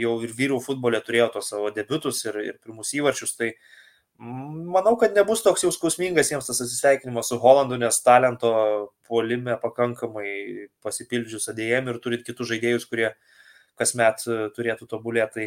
[0.00, 3.60] jau ir vyrų futbole turėjo tos savo debutus ir, ir pirmus įvarčius, tai uh,
[4.20, 8.50] Manau, kad nebus toks jau skausmingas jiems tas atsisveikinimas su Holandu, nes talento
[9.08, 13.06] puolime pakankamai pasipildžius adėjim ir turit kitus žaidėjus, kurie
[13.80, 15.32] kasmet e, turėtų tobulėti.
[15.32, 15.46] Tai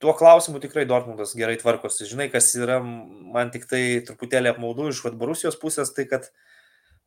[0.00, 2.08] tuo klausimu tikrai Dortmundas gerai tvarkosi.
[2.08, 6.30] Žinai, kas yra man tik tai truputėlį apmaudu iš Vatbarusijos pusės, tai kad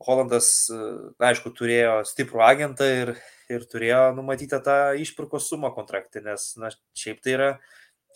[0.03, 0.77] Holandas, e,
[1.23, 3.13] aišku, turėjo stiprų agentą ir,
[3.51, 7.49] ir turėjo numatytą tą išpirkos sumą kontraktį, nes, na, šiaip tai yra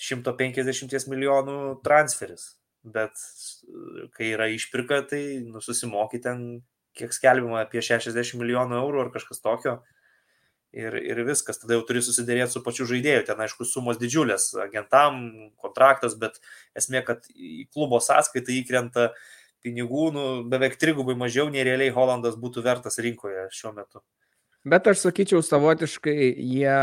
[0.03, 2.53] 150 milijonų transferis.
[2.87, 3.19] Bet
[4.15, 6.43] kai yra išpirka, tai nu, susimokyti ten,
[6.97, 9.79] kiek skelbima, apie 60 milijonų eurų ar kažkas tokio.
[10.75, 13.23] Ir, ir viskas, tada jau turi susidėrėti su pačiu žaidėju.
[13.29, 15.21] Ten, aišku, sumos didžiulės, agentam,
[15.63, 16.41] kontraktas, bet
[16.77, 19.07] esmė, kad į klubo sąskaitą įkrenta
[19.63, 24.03] pinigų nu, beveik trigubai mažiau, nei realiai Holandas būtų vertas rinkoje šiuo metu.
[24.67, 26.77] Bet aš sakyčiau, savotiškai jie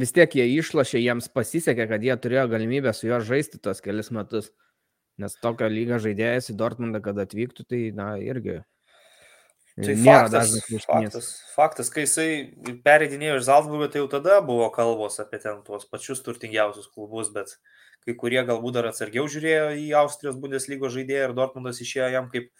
[0.00, 4.10] vis tiek jie išlošė, jiems pasisekė, kad jie turėjo galimybę su juo žaisti tos kelius
[4.14, 4.50] metus.
[5.20, 8.62] Nes tokio lygio žaidėjas į Dortmundą, kad atvyktų, tai, na, irgi.
[9.72, 10.50] Tai Nėra faktas,
[10.84, 12.26] faktas, faktas, kai jisai
[12.84, 17.54] pereidinėjo iš Zalzburgo, tai jau tada buvo kalbos apie ten tuos pačius turtingiausius klubus, bet
[18.04, 22.50] kai kurie galbūt dar atsargiau žiūrėjo į Austrijos Bundeslygos žaidėją ir Dortmundas išėjo jam kaip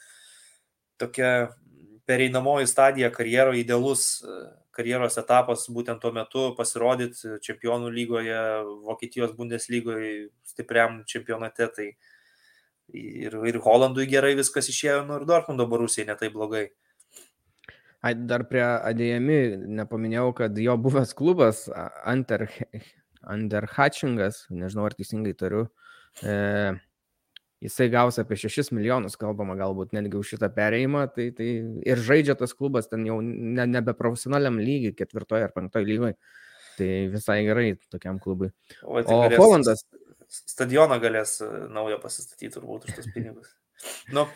[1.02, 1.52] tokia
[2.08, 4.22] pereinamoji stadija karjero, idealus
[4.72, 8.40] karjeros etapas būtent tuo metu pasirodyti čempionų lygoje,
[8.86, 11.68] Vokietijos Bundeslygoje, stipriam čempionate.
[11.76, 11.88] Tai
[12.96, 16.70] ir, ir Holandui gerai viskas išėjo, nu ir Dortmundo Borusijai netai blogai.
[18.02, 19.38] Dar prie Adėjami
[19.78, 21.68] nepaminėjau, kad jo buvęs klubas
[22.08, 22.48] Under,
[23.30, 25.68] Underhatchingas, nežinau ar teisingai tariu,
[26.26, 26.32] e,
[27.62, 31.48] jisai gaus apie 6 milijonus, kalbama galbūt netgi už šitą perėjimą, tai, tai
[31.86, 36.18] ir žaidžia tas klubas ten jau ne, nebe profesionaliam lygiai, ketvirtoje ar penktoje lygoje,
[36.80, 38.50] tai visai gerai tokiam klubui.
[38.82, 39.86] O, tai o Holandas.
[40.32, 43.54] Stadioną galės e, naują pasistatyti turbūt už tos pinigus.
[44.16, 44.26] Nu,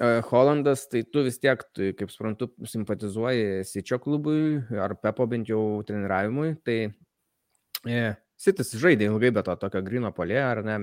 [0.00, 5.82] Holandas, tai tu vis tiek, tu, kaip suprantu, simpatizuoji Sičio klubui ar Pepo bent jau
[5.84, 6.78] treniravimui, tai
[7.84, 8.00] e,
[8.40, 10.78] Sitis žaidė ilgai be to tokio grino polė, ar ne?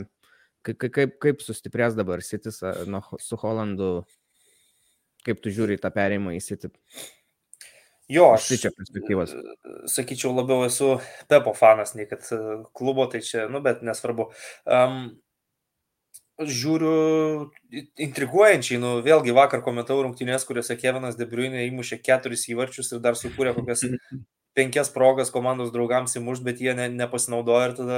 [0.68, 3.92] Kaip, kaip, kaip sustiprės dabar Sitis nu, su Holandu,
[5.26, 6.74] kaip tu žiūri tą perėjimą į Sitį?
[8.08, 9.34] Jo, aš čia perspektyvas.
[9.92, 10.94] Sakyčiau, labiau esu
[11.28, 12.22] Pepo fanas, nei kad
[12.78, 14.30] klubo, tai čia, nu, bet nesvarbu.
[14.64, 15.18] Um,
[16.38, 17.50] žiūriu
[17.97, 23.56] intriguojančiai, nu vėlgi vakar komentavau rungtynės, kuriuose Kevinas Debriunė įmušė keturis įvarčius ir dar sukūrė
[23.58, 23.86] kokias
[24.58, 27.97] penkias progas komandos draugams įmušti, bet jie ne, nepasinaudojo ir tada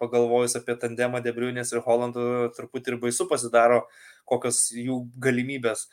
[0.00, 3.84] pagalvojus apie tandemą Debriunės ir Holandų truputį ir baisu pasidaro,
[4.28, 5.86] kokios jų galimybės.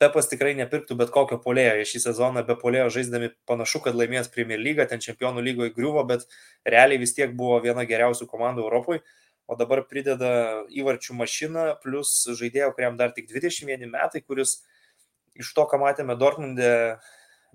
[0.00, 1.74] Pepas tikrai nepirktų bet kokio polėjo.
[1.78, 6.06] Jie šį sezoną be polėjo žaisdami panašu, kad laimės Premier lygą, ten čempionų lygoje griuvo,
[6.08, 6.24] bet
[6.64, 9.02] realiai vis tiek buvo viena geriausių komandų Europoje
[9.48, 10.30] o dabar prideda
[10.68, 14.58] įvarčių mašiną, plus žaidėjo, kuriam dar tik 21 metai, kuris
[15.38, 16.98] iš to, ką matėme Dortmundė,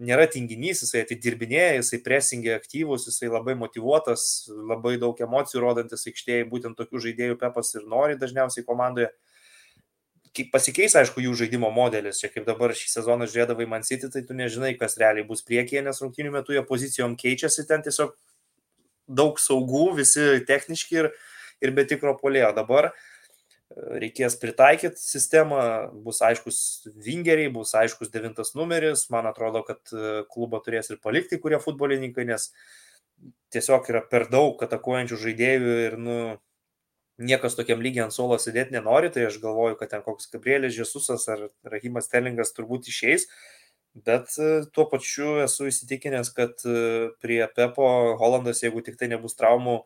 [0.01, 6.47] nėra tinginys, jisai atidirbinėja, jisai presingė aktyvus, jisai labai motivuotas, labai daug emocijų rodantis aikštėje,
[6.49, 9.11] būtent tokių žaidėjų Pepas ir nori dažniausiai komandoje.
[10.33, 12.17] Kaip pasikeis, aišku, jų žaidimo modelis.
[12.23, 15.83] Čia kaip dabar šį sezoną žiūrėdavai Man City, tai tu nežinai, kas realiai bus priekyje,
[15.85, 18.15] nes rungtynių metu jie pozicijom keičiasi, ten tiesiog
[19.05, 21.11] daug saugų, visi techniški ir
[21.63, 22.51] ir be tikro polėjo.
[22.55, 22.93] Dabar e,
[24.03, 25.63] reikės pritaikyti sistemą,
[26.05, 26.59] bus aiškus
[27.05, 32.27] vingeriai, bus aiškus devintas numeris, man atrodo, kad e, klubą turės ir palikti kurie futbolininkai,
[32.29, 32.51] nes
[33.53, 36.19] tiesiog yra per daug atakuojančių žaidėjų ir nu,
[37.23, 41.27] niekas tokiam lygiai ant suolo sėdėti nenori, tai aš galvoju, kad ten koks Gabrielis Žesusas
[41.31, 43.29] ar Rahimas Telingas turbūt išeis,
[43.93, 46.65] bet e, tuo pačiu esu įsitikinęs, kad
[47.21, 47.87] prie Pepo
[48.19, 49.83] Holandas, jeigu tik tai nebus traumų,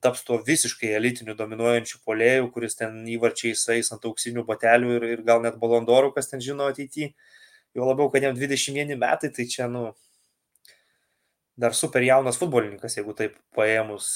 [0.00, 5.24] taps tuo visiškai elitiniu dominuojančiu polėjų, kuris ten įvarčiais eis ant auksinių batelių ir, ir
[5.26, 7.12] gal net balondorų, kas ten žino ateityje.
[7.74, 9.88] Jo labiau, kad jam 21 metai, tai čia, nu,
[11.60, 14.08] dar super jaunas futbolininkas, jeigu taip paėmus.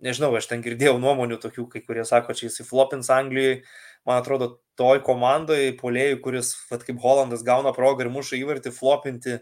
[0.00, 3.60] Nežinau, aš ten girdėjau nuomonių tokių, kai kurie sako, čia jisai flopins Anglijoje.
[4.08, 9.36] Man atrodo, toj komandoje polėjų, kuris, vat, kaip Holandas, gauna progą ir muša įvartį, flopinti,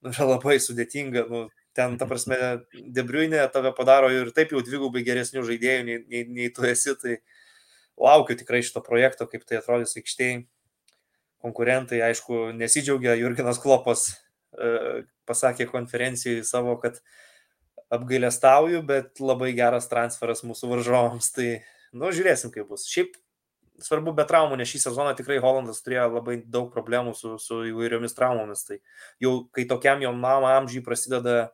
[0.00, 1.26] nu, yra labai sudėtinga.
[1.28, 1.42] Nu,
[1.78, 2.38] ten, ta prasme,
[2.74, 7.20] Debriuinė tave padaro ir taip jau dvigubai geresnių žaidėjų nei, nei, nei tu esi, tai
[7.98, 10.42] laukiu tikrai šito projekto, kaip tai atrodys aikštėje.
[11.38, 16.98] Konkurentai, aišku, nesidžiaugia, Jurginas Klopas e, pasakė konferencijai savo, kad
[17.94, 21.48] apgailestauju, bet labai geras transferas mūsų varžovams, tai,
[21.94, 22.88] nu, žiūrėsim, kaip bus.
[22.90, 23.14] Šiaip
[23.82, 28.16] svarbu be traumų, nes šį sezoną tikrai Holandas turėjo labai daug problemų su, su įvairiomis
[28.16, 28.64] traumomis.
[28.66, 28.80] Tai
[29.22, 31.52] jau kai tokiam jaunam amžiui prasideda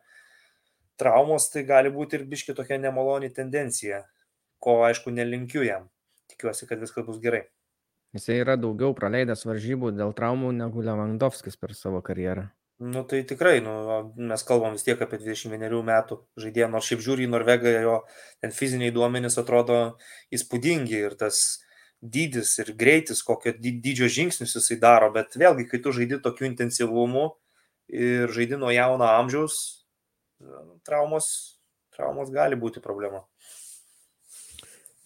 [1.01, 4.05] traumos, tai gali būti ir biški tokia nemaloni tendencija,
[4.63, 5.91] ko aišku nelinkiu jam.
[6.31, 7.45] Tikiuosi, kad viskas bus gerai.
[8.15, 12.47] Jis yra daugiau praleidęs varžybų dėl traumų negu Lewandowskis per savo karjerą.
[12.79, 13.73] Nu tai tikrai, nu,
[14.19, 18.01] mes kalbam vis tiek apie 21 metų žaidėją, nors šiaip žiūri į Norvegą, jo
[18.43, 19.79] ten fiziniai duomenys atrodo
[20.35, 21.39] įspūdingi ir tas
[22.03, 27.29] dydis ir greitis, kokio dydžio žingsnius jisai daro, bet vėlgi, kai tu žaidi tokiu intensyvumu
[27.89, 29.84] ir žaidi nuo jauno amžiaus,
[30.87, 31.29] traumos,
[31.95, 33.25] traumos gali būti problema.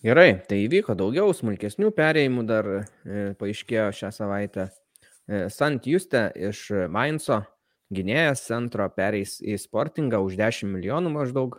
[0.04, 2.82] Gerai, tai įvyko daugiau smulkesnių perėjimų dar e,
[3.38, 4.68] paaiškėjo šią savaitę.
[5.26, 7.40] E, Sant Juste iš Mainzo
[7.90, 11.58] gynėjas centro pereis į sportingą už 10 milijonų maždaug.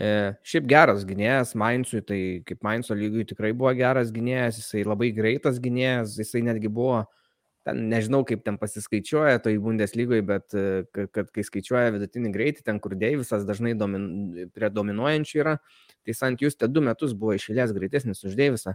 [0.00, 5.10] E, šiaip geras gynėjas Mainzui, tai kaip Mainzo lygiui tikrai buvo geras gynėjas, jisai labai
[5.12, 7.02] greitas gynėjas, jisai netgi buvo,
[7.66, 12.64] ten nežinau kaip ten pasiskaičiuoja toj Bundeslygoje, bet e, kad, kad kai skaičiuoja vidutinį greitį,
[12.66, 15.58] ten kur Deivisas dažnai domin, prie dominuojančių yra,
[16.02, 18.74] tai Sant Justė du metus buvo išėlės greitesnis už Deivisą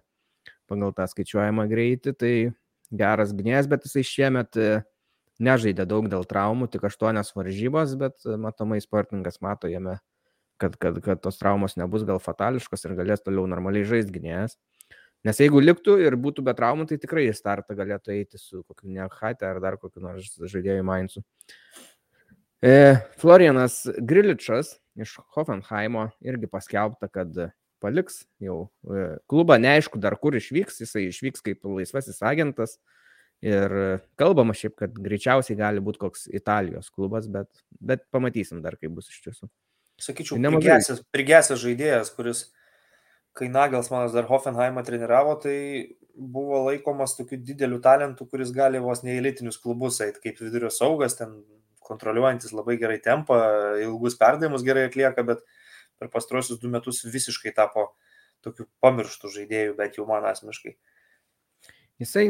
[0.68, 2.34] pagal tą skaičiuojamą greitį, tai
[2.92, 4.70] geras gynėjas, bet jisai šiemet e,
[5.44, 9.98] nežaidė daug dėl traumų, tik aštuonias varžybos, bet e, matomai sportininkas mato jame,
[10.62, 14.58] kad, kad, kad tos traumos nebus gal fatališkos ir galės toliau normaliai žaisti gynėjas.
[15.26, 18.92] Nes jeigu liktų ir būtų be traumų, tai tikrai į startą galėtų eiti su kokiu
[18.94, 21.24] Nekate ar dar kokiu nors žaidėjų Mainzu.
[22.62, 27.34] E, Florianas Griličas iš Hoffenheimo irgi paskelbta, kad
[27.84, 32.78] paliks jau e, klubą, neaišku dar kur išvyks, jisai išvyks kaip laisvasis agentas.
[33.46, 33.70] Ir
[34.18, 39.12] kalbama šiaip, kad greičiausiai gali būti koks Italijos klubas, bet, bet pamatysim dar, kaip bus
[39.12, 39.50] iš tiesų.
[40.02, 42.48] Sakyčiau, prigesęs, prigesęs žaidėjas, kuris
[43.38, 45.58] kai Nagelsmanas dar Hoffenheimą treniravo, tai
[46.18, 51.36] buvo laikomas tokiu dideliu talentu, kuris gali vos neįlytinius klubus eiti kaip vidurio saugas, ten
[51.88, 53.38] kontroliuojantis labai gerai tempą,
[53.84, 55.46] ilgus perdavimus gerai atlieka, bet
[55.98, 57.92] per pastrosius du metus visiškai tapo
[58.46, 60.76] tokiu pamirštų žaidėjų, bet jau man asmeniškai.
[61.98, 62.28] Jisai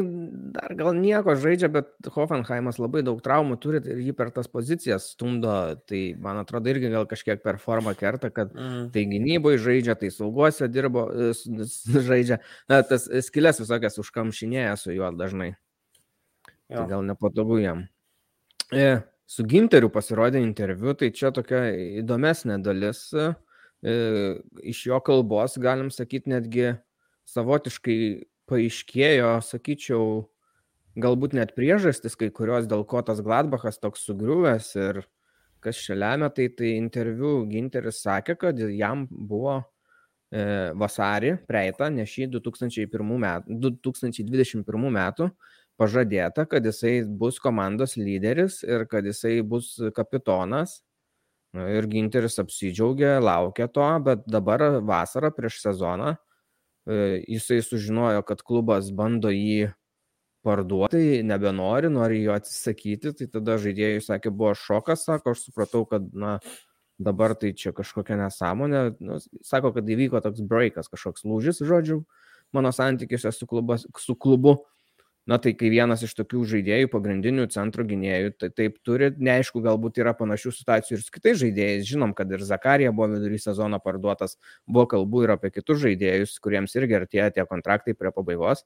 [0.56, 5.10] dar gal nieko žaidžia, bet Hoffenheimas labai daug traumų turi ir jį per tas pozicijas
[5.12, 5.52] stumdo.
[5.84, 8.86] Tai man atrodo irgi gal kažkiek per formą kerta, kad mm.
[8.96, 11.10] tai gynyboje žaidžia, tai sauguose dirbo,
[12.08, 12.40] žaidžia.
[12.72, 15.52] Na, tas skilės visokias užkamšinėja su juo dažnai.
[16.48, 16.80] Tai jo.
[16.80, 17.84] Tai gal nepatogu jam.
[18.72, 18.88] E,
[19.28, 21.66] su Ginteriu pasirodė interviu, tai čia tokia
[22.06, 23.10] įdomesnė dalis.
[23.12, 23.28] E,
[24.64, 26.72] iš jo kalbos galim sakyti netgi
[27.28, 28.00] savotiškai
[28.50, 30.26] paaiškėjo, sakyčiau,
[30.98, 35.04] galbūt net priežastis, kai kurios, dėl ko tas Gladbachas toks sugriuvęs ir
[35.64, 42.06] kas čia lemia, tai, tai interviu Ginteris sakė, kad jam buvo e, vasarį, praeitą, ne
[42.08, 45.32] šį 2001 metų, 2021 metų,
[45.78, 50.82] pažadėta, kad jisai bus komandos lyderis ir kad jisai bus kapitonas.
[51.58, 56.12] Ir Ginteris apsidžiaugė, laukė to, bet dabar vasarą prieš sezoną
[56.88, 59.72] jisai sužinojo, kad klubas bando jį
[60.48, 66.06] parduoti, nebenori, nori jo atsisakyti, tai tada žaidėjai sakė, buvo šokas, sako, aš supratau, kad,
[66.16, 66.38] na,
[66.98, 72.02] dabar tai čia kažkokia nesąmonė, nu, sako, kad įvyko toks breakas, kažkoks lūžis, žodžiu,
[72.56, 74.58] mano santykiuose su, klubas, su klubu.
[75.28, 80.00] Na tai kai vienas iš tokių žaidėjų, pagrindinių centro gynėjų, tai taip turi, neaišku, galbūt
[80.00, 81.84] yra panašių situacijų ir su kitais žaidėjais.
[81.90, 86.78] Žinom, kad ir Zakarija buvo vidury sezono parduotas, buvo kalbų ir apie kitus žaidėjus, kuriems
[86.80, 88.64] irgi artėja tie kontraktai prie pabaigos.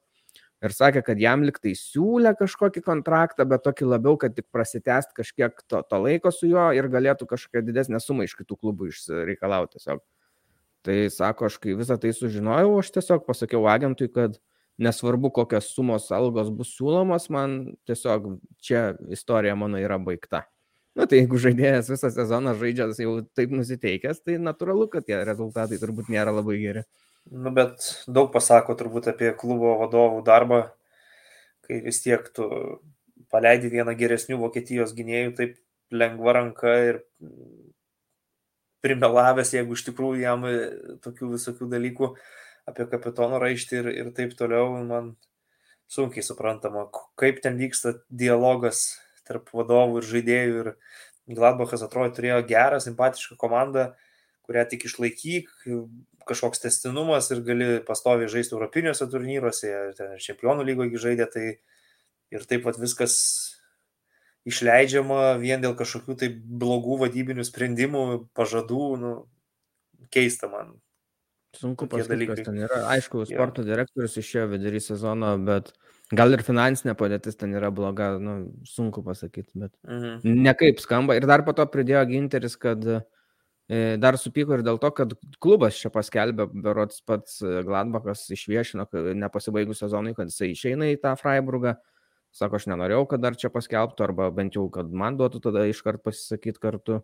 [0.62, 5.58] Ir sakė, kad jam liktai siūlė kažkokį kontraktą, bet tokį labiau, kad tik prasitęst kažkiek
[5.66, 10.04] to, to laiko su juo ir galėtų kažkokią didesnę sumą iš kitų klubų išreikalauti tiesiog.
[10.86, 14.38] Tai sako, aš kai visą tai sužinojau, aš tiesiog pasakiau agentui, kad
[14.78, 20.46] nesvarbu, kokios sumos algos bus siūlomos, man tiesiog čia istorija mano yra baigta.
[20.96, 25.80] Na tai jeigu žaidėjas visą sezoną žaidžia jau taip nusiteikęs, tai natūralu, kad tie rezultatai
[25.80, 26.84] turbūt nėra labai geri.
[27.30, 30.62] Nu, bet daug pasako turbūt apie klubo vadovų darbą,
[31.64, 32.48] kai vis tiek tu
[33.32, 35.56] paleidi vieną geresnių Vokietijos gynėjų taip
[35.92, 37.00] lengva ranka ir
[38.84, 40.44] primelavęs, jeigu iš tikrųjų jam
[41.04, 42.22] tokių visokių dalykų uh,
[42.68, 45.14] apie kapitono raištį ir, ir taip toliau, man
[45.92, 46.86] sunkiai suprantama,
[47.20, 48.84] kaip ten vyksta dialogas
[49.28, 50.62] tarp vadovų ir žaidėjų.
[50.62, 50.74] Ir
[51.32, 53.92] Gladbachas atrodo turėjo gerą, simpatišką komandą,
[54.42, 55.52] kurią tik išlaikyk,
[56.26, 61.44] kažkoks testinumas ir gali pastoviai žaisti europiniuose turnyruose, ten ir čempionų lygoje žaidė, tai
[62.34, 63.14] ir taip pat viskas
[64.48, 69.12] išleidžiama vien dėl kažkokių tai blogų vadybinių sprendimų, pažadų, nu,
[70.10, 70.74] keista man.
[71.52, 72.78] Sunku pasakyti, kas ten yra.
[72.94, 73.74] Aišku, sporto ja.
[73.74, 75.68] direktorius išėjo vidury sezono, bet
[76.16, 78.36] gal ir finansinė padėtis ten yra bloga, nu,
[78.68, 80.38] sunku pasakyti, bet mhm.
[80.48, 81.18] nekaip skamba.
[81.20, 83.02] Ir dar po to pridėjo ginteris, kad e,
[84.00, 85.12] dar supyko ir dėl to, kad
[85.44, 88.88] klubas čia paskelbė, berots pats Gladbachas išviešino,
[89.20, 91.76] nepasibaigus sezonui, kad jisai išeina į tą Freiburgą.
[92.32, 96.00] Sako, aš nenorėjau, kad dar čia paskelbtų, arba bent jau, kad man duotų tada iškart
[96.00, 97.02] pasisakyti kartu.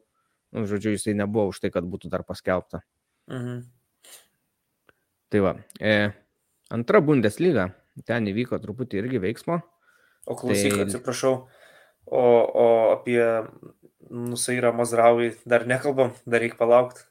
[0.57, 2.81] Nu, žodžiu, jisai nebuvo už tai, kad būtų dar paskelbta.
[3.29, 3.67] Mhm.
[5.29, 6.09] Tai va, e,
[6.73, 7.69] antra Bundesliga,
[8.09, 9.61] ten įvyko truputį irgi veiksmo.
[10.29, 10.87] O klausyk, tai...
[10.87, 11.35] atsiprašau,
[12.09, 12.25] o,
[12.65, 13.21] o apie
[14.09, 17.05] Nusairą Mazraui dar nekalbam, dar reikia palaukti.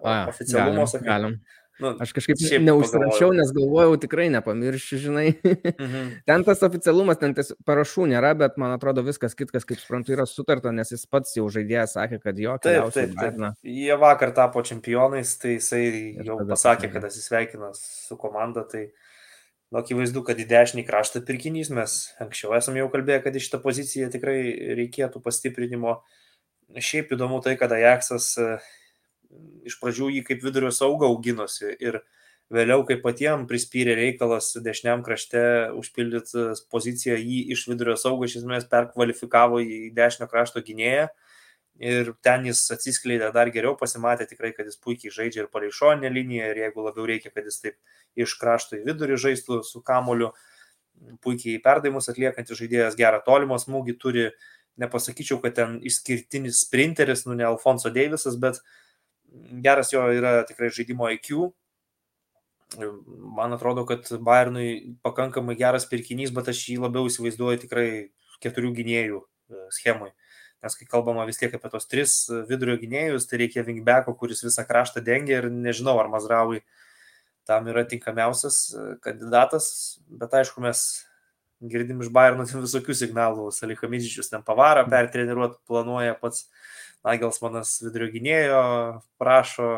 [0.00, 1.08] Oficialumo sakai.
[1.10, 1.34] Galim.
[1.80, 5.26] Nu, aš kažkaip neužsirašiau, nes galvojau tikrai nepamiršiu, žinai.
[5.42, 6.10] Mhm.
[6.28, 10.26] ten tas oficialumas, ten tas parašų nėra, bet man atrodo viskas kitkas, kaip suprantu, yra
[10.28, 13.40] sutarta, nes jis pats jau žaidėjas sakė, kad jo taip, taip, taip.
[13.66, 18.64] Jie vakar tapo čempionais, tai jisai Ir jau pasakė, kad atsisveikina su komanda.
[18.68, 23.44] Tai nu, akivaizdu, kad į dešinį kraštą pirkinys mes anksčiau esame jau kalbėję, kad į
[23.46, 24.40] šitą poziciją tikrai
[24.78, 26.00] reikėtų pastiprinimo.
[26.70, 28.36] Šiaip įdomu tai, kad Ajaxas
[29.66, 32.00] iš pradžių jį kaip vidurio saugą auginosi ir
[32.50, 35.42] vėliau, kai patiems prispyrė reikalas dešiniam krašte
[35.78, 41.08] užpildyti poziciją, jį iš vidurio saugo iš esmės perkvalifikavo į dešinio krašto gynėją.
[41.80, 46.10] Ir ten jis atsiskleidė dar geriau, pasimatė tikrai, kad jis puikiai žaidžia ir palei šoninę
[46.12, 47.78] liniją ir jeigu labiau reikia, kad jis taip
[48.20, 50.28] iš krašto į vidurį žaistų su kamoliu,
[51.24, 54.26] puikiai perdavimus atliekantis žaidėjas, gerą tolimą smūgį turi,
[54.80, 58.60] nepasakyčiau, kad ten išskirtinis sprinteris, nu ne Alfonso Deivisas, bet
[59.64, 61.50] geras jo yra tikrai žaidimo IQ,
[63.36, 67.88] man atrodo, kad Bayernui pakankamai geras pirkinys, bet aš jį labiau įsivaizduoju tikrai
[68.44, 70.12] keturių gynėjų e, schemui.
[70.60, 72.14] Nes kai kalbama vis tiek apie tos tris
[72.48, 76.60] vidurio gynėjus, tai reikia vingbeko, kuris visą kraštą dengia ir nežinau, ar Mazraui
[77.48, 79.70] tam yra tinkamiausias e, kandidatas,
[80.06, 80.84] bet aišku, mes
[81.60, 86.46] girdim iš Bayerno visokių signalų, Salihamidžičius ten pavarą pertreniruoti planuoja pats
[87.06, 88.62] Nagelsmanas vidurio gynėjo,
[89.20, 89.70] prašo,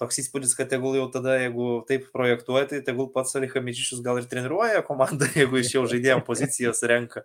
[0.00, 4.28] toks įspūdis, kad tegul jau tada, jeigu taip projektuoja, tai tegul pats Alichamičius gal ir
[4.30, 7.24] treniruoja komandą, jeigu iš jau žaidėjom pozicijas renka.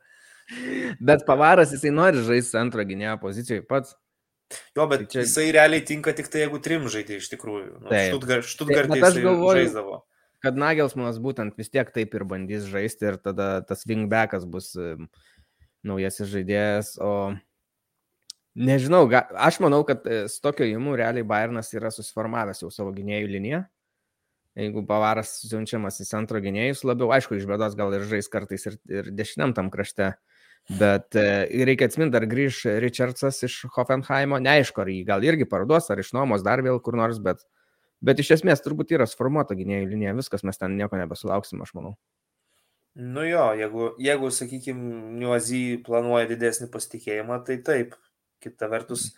[0.99, 3.95] Bet pavaras jisai nori žaisti antro gynėjo pozicijoje pats.
[4.75, 5.21] Jo, bet tai čia...
[5.23, 7.75] jisai realiai tinka tik tai, jeigu trim žaidė iš tikrųjų.
[7.85, 9.99] Nu, Štutgar, Štutgartė tai, jisai galvoju, žaisdavo.
[10.41, 14.73] Kad Nagelsmanas būtent vis tiek taip ir bandys žaisti ir tada tas wingbackas bus
[15.87, 17.13] naujasis žaidėjas, o
[18.51, 22.91] Nežinau, ga, aš manau, kad e, su tokio įimu realiai Bayernas yra susiformavęs jau savo
[22.91, 23.61] gynėjų liniją.
[24.59, 28.75] Jeigu Bavaras siunčiamas į centro gynėjus labiau, aišku, iš bėdos gal ir žais kartais ir,
[28.91, 30.09] ir dešiniam tam krašte,
[30.67, 35.87] bet e, reikia atsiminti, ar grįž Richardsas iš Hoffenheimo, neaišku, ar jį gal irgi parduos,
[35.87, 37.47] ar išnuomos dar vėl kur nors, bet,
[38.03, 41.95] bet iš esmės turbūt yra sformuota gynėjų linija, viskas, mes ten nieko nebesulauksim, aš manau.
[42.99, 47.95] Nu jo, jeigu, jeigu sakykime, Niuazy planuoja didesnį pasitikėjimą, tai taip,
[48.41, 49.11] Kita vertus,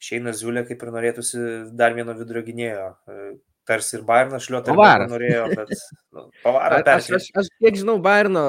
[0.00, 1.46] išeina Ziulė, kaip ir norėtųsi
[1.76, 2.90] dar vieno vidurio gynėjo.
[3.08, 3.30] E,
[3.70, 4.74] tarsi ir Bairnas šliuotą
[5.10, 5.72] norėjo, bet
[6.16, 6.80] nu, pavarą.
[6.96, 8.44] Aš, aš, aš kiek žinau Bairno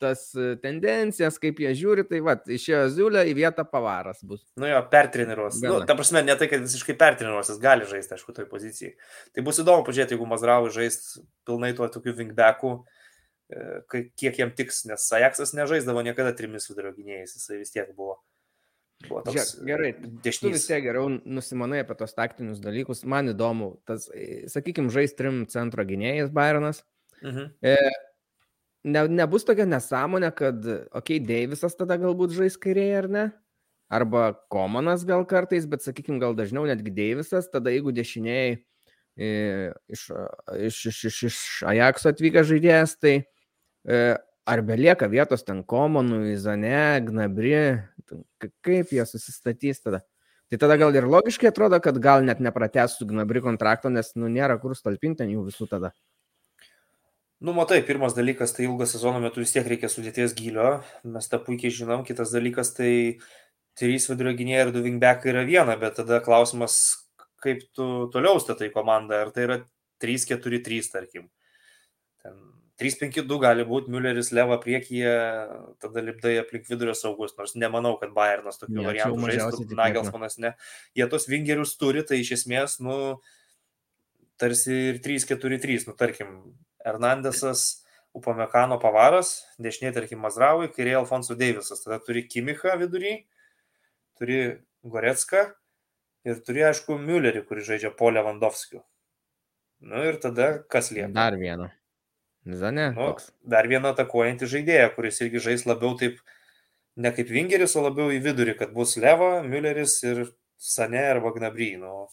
[0.00, 4.42] tas e, tendencijas, kaip jie žiūri, tai va, išėjo Ziulė į vietą pavaras bus.
[4.60, 5.60] Nu jo, pertreniruos.
[5.64, 8.94] Nu, ta prasme, ne tai, kad visiškai pertreniruos, jis gali žaisti, aišku, toj pozicijai.
[9.36, 10.98] Tai bus įdomu pažiūrėti, jeigu Mazrauai žais
[11.48, 12.72] pilnai tuo tokiu wingbackų,
[13.52, 18.18] e, kiek jam tiks, nes Ajaxas nežaisdavo niekada trimis vidurio gynėjais, jisai vis tiek buvo
[19.08, 19.90] Buvo toks Žiūrėk, gerai,
[20.24, 20.40] dešinys.
[20.42, 23.02] Tu vis tiek geriau nusimanai apie tos taktinius dalykus.
[23.08, 26.82] Man įdomu, tas, e, sakykime, žais trim centro gynėjais Bayronas.
[27.22, 27.48] Mhm.
[27.64, 27.76] E,
[28.84, 33.26] ne, nebus tokia nesąmonė, kad, okei, okay, Deivisas tada galbūt žais kairėje ar ne?
[33.90, 38.60] Arba Komanas gal kartais, bet, sakykime, gal dažniau netgi Deivisas, tada jeigu dešiniai
[39.16, 39.30] e,
[39.90, 40.10] iš,
[40.68, 41.38] iš, iš, iš, iš
[41.72, 44.02] Ajaxo atvykęs žaidėjas, tai e,
[44.50, 47.82] ar belieka vietos ten Komonui, Zane, Gnabri,
[48.66, 50.02] kaip jie susistatys tada.
[50.50, 54.56] Tai tada gal ir logiškai atrodo, kad gal net nepratęstų Gnabri kontrakto, nes nu, nėra
[54.58, 55.92] kur stalpinti jų visų tada.
[57.40, 61.38] Nu, matai, pirmas dalykas, tai ilgo sezono metu vis tiek reikia sudėties gylio, mes tą
[61.40, 62.90] puikiai žinom, kitas dalykas, tai
[63.80, 66.74] trys vidurio gynėjai ir du wingbackai yra viena, bet tada klausimas,
[67.40, 69.58] kaip tu toliau statai komandą, ar tai yra
[70.04, 71.30] 3-4-3, tarkim.
[72.20, 72.36] Ten
[72.80, 75.12] 3-5-2 gali būti, Mülleris leva priekyje,
[75.82, 80.54] tada lipdai aplink vidurio saugus, nors nemanau, kad Bayernas tokių variantų žaistų, Nagelsmanas ne.
[80.96, 82.96] Jie tos vingerius turi, tai iš esmės, nu,
[84.40, 86.34] tarsi ir 3-4-3, nu, tarkim,
[86.86, 87.84] Hernandesas,
[88.16, 93.12] Upamekano pavaras, dešinė, tarkim, Mazraui, kairė Alfonso Deivisas, tada turi Kimichą vidury,
[94.18, 94.40] turi
[94.82, 95.44] Gorecką
[96.26, 98.82] ir turi, aišku, Müllerį, kuris žaidžia po Lewandowskiu.
[99.80, 101.12] Nu ir tada kas lieka?
[101.14, 101.70] Dar vieną.
[102.58, 102.90] Zane.
[102.96, 103.12] Nu,
[103.54, 106.18] dar vieną atakuojantį žaidėją, kuris irgi žais labiau taip,
[106.96, 110.26] ne kaip Vingeris, o labiau į vidurį, kad bus Leva, Mülleris ir
[110.60, 112.08] Sane arba Gnabryno.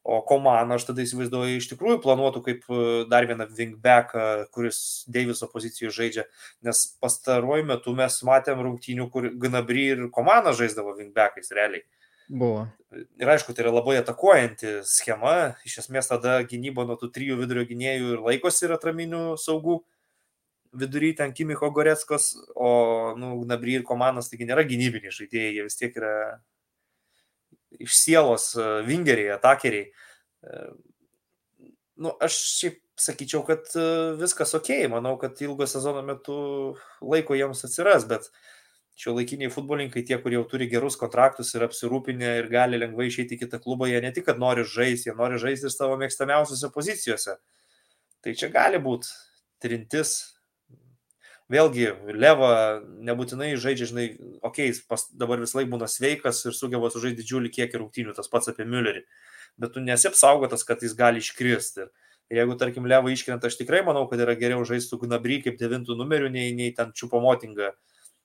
[0.00, 4.14] O komandą aš tada įsivaizduoju iš tikrųjų planuotų kaip e, dar vieną wingback,
[4.54, 4.78] kuris
[5.12, 6.24] Deiviso pozicijoje žaidžia,
[6.64, 11.84] nes pastaruoju metu mes matėm rungtynių, kur Gnabry ir komanda žaisdavo wingbackais realiai.
[12.30, 12.68] Buvo.
[13.18, 15.56] Ir aišku, tai yra labai atakuojanti schema.
[15.66, 19.80] Iš esmės tada gynyba nuo tų trijų vidurio gynėjų ir laikosi ir atraminių saugų.
[20.78, 22.70] Vidury ten Kimicho Goretskos, o
[23.18, 26.12] nu, Nabry ir komandas taigi nėra gynybiniai žaidėjai, jie vis tiek yra
[27.82, 29.88] iš sielos e, vingeriai, atakeriai.
[29.90, 30.60] E,
[31.98, 33.88] nu, aš šiaip sakyčiau, kad e,
[34.22, 36.38] viskas ok, manau, kad ilgo sezono metu
[37.02, 38.59] laiko jiems atsiras, bet uh,
[38.98, 43.36] šio laikiniai futbolininkai, tie, kurie jau turi gerus kontraktus ir apsirūpinę ir gali lengvai išeiti
[43.36, 46.72] į kitą klubą, jie ne tik, kad nori žaisti, jie nori žaisti ir savo mėgstamiausiose
[46.74, 47.38] pozicijose.
[48.20, 49.08] Tai čia gali būti
[49.62, 50.18] trintis.
[51.50, 52.52] Vėlgi, Leva
[53.08, 54.04] nebūtinai žaidžia, žinai,
[54.46, 58.30] okei, okay, pas, dabar vis laik būna sveikas ir sugeba sužaisti didžiulį kiekį rungtynių, tas
[58.30, 59.02] pats apie Müllerį.
[59.58, 61.88] Bet tu nesi apsaugotas, kad jis gali iškristi.
[61.88, 65.40] Ir Ir jeigu, tarkim, Leva iškrenta, aš tikrai manau, kad yra geriau žaisti su Gnabry
[65.42, 67.72] kaip devintų numerių, nei, nei ten Čiupomotinga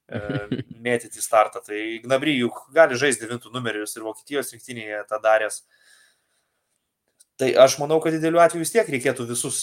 [0.85, 1.61] mėtyti startą.
[1.65, 5.63] Tai Gnabry juk gali žaisti devintų numerius ir Vokietijos rinktinėje tą daręs.
[7.41, 9.61] Tai aš manau, kad dideliu atveju vis tiek reikėtų visus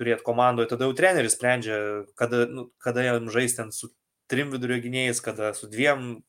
[0.00, 0.72] turėti komandoje.
[0.72, 1.76] Tada jau treneris sprendžia,
[2.18, 3.92] kada, nu, kada jam žaisti ten su
[4.32, 6.22] trim vidurio gynėjais, kada su dviem.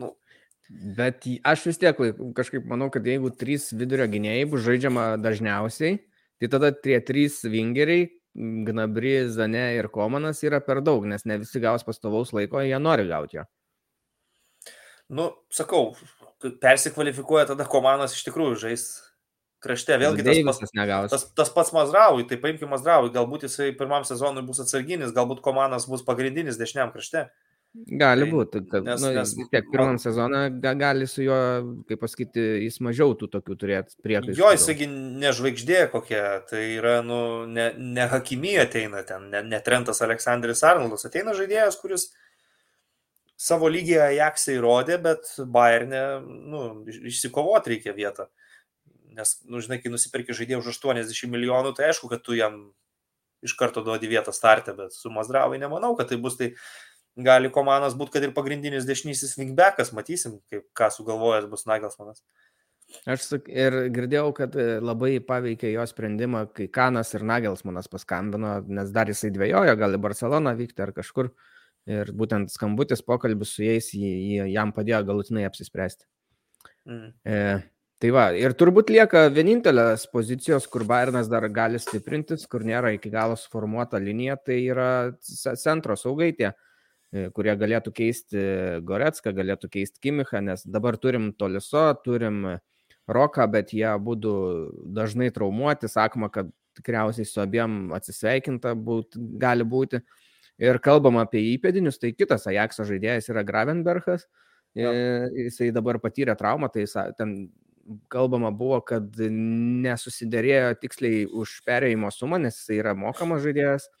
[0.00, 0.14] Nu.
[0.70, 1.98] Bet aš vis tiek
[2.34, 6.00] kažkaip manau, kad jeigu trys vidurio gynėjai bus žaidžiama dažniausiai,
[6.40, 11.60] Tai tada tie trys vingeriai, Gnabri, Zane ir Komanas yra per daug, nes ne visi
[11.62, 13.46] gaus pastovaus laiko, jie nori gauti jo.
[15.10, 15.96] Nu, sakau,
[16.62, 18.84] persikvalifikuoja tada Komanas iš tikrųjų žais
[19.60, 19.96] krašte.
[20.00, 20.74] Vėlgi tas pats,
[21.12, 25.88] tas, tas pats Mazraui, tai paimkime Mazraui, galbūt jisai pirmam sezonui bus atsarginis, galbūt Komanas
[25.90, 27.26] bus pagrindinis dešiniam krašte.
[27.70, 30.00] Gali tai, būti, kad nes, nu, nes, tiek pirmam man...
[30.02, 31.36] sezoną gali su juo,
[31.86, 34.34] kaip pasakyti, jis mažiau tų tokių turėti priekaištų.
[34.40, 40.02] Jo, jisgi nežvaigždė kokia, tai yra, nu, ne, ne Hakimy ateina ten, ne, ne Trentas
[40.02, 42.08] Aleksandris Arnoldas, ateina žaidėjas, kuris
[43.38, 46.66] savo lygiai Ajaxai įrodė, bet Bayernė, nu,
[47.06, 48.26] išsikovoti reikia vietą.
[49.14, 52.64] Nes, nu, žinai, kai nusipirki žaidėją už 80 milijonų, tai aišku, kad tu jam
[53.46, 56.50] iš karto duodi vietą startę, bet su Mazdravai nemanau, kad tai bus tai
[57.18, 62.22] gali komandas būti, kad ir pagrindinis dešinysis wingbackas, matysim, kaip, ką sugalvojęs bus Nagelsmanas.
[63.06, 68.90] Aš ir girdėjau, kad e, labai paveikė jo sprendimą, kai Kanas ir Nagelsmanas paskambino, nes
[68.94, 71.30] dar jisai dvėjojo, gal į Barceloną vykti ar kažkur.
[71.90, 76.04] Ir būtent skambutis, pokalbis su jais jį, jį, jam padėjo galutinai apsispręsti.
[76.90, 77.06] Mm.
[77.24, 77.38] E,
[78.02, 83.10] tai va, ir turbūt lieka vienintelės pozicijos, kur Bairnas dar gali stiprintis, kur nėra iki
[83.10, 84.90] galo suformuota linija, tai yra
[85.22, 86.50] centro saugai tie.
[86.50, 86.69] E,
[87.34, 88.42] kurie galėtų keisti
[88.86, 92.58] Goretską, galėtų keisti Kimichą, nes dabar turim Toliso, turim
[93.10, 94.32] Roką, bet jie būtų
[94.94, 100.04] dažnai traumuoti, sakoma, kad tikriausiai su abiem atsisveikinta būt, gali būti.
[100.60, 104.28] Ir kalbam apie įpėdinius, tai kitas Ajaxo žaidėjas yra Gravenbergas,
[104.78, 104.92] ja.
[104.92, 106.84] E, jisai dabar patyrė traumą, tai
[107.18, 107.48] ten
[108.12, 113.99] kalbama buvo, kad nesusiderėjo tiksliai už perėjimo sumą, nes jisai yra mokamas žaidėjas E,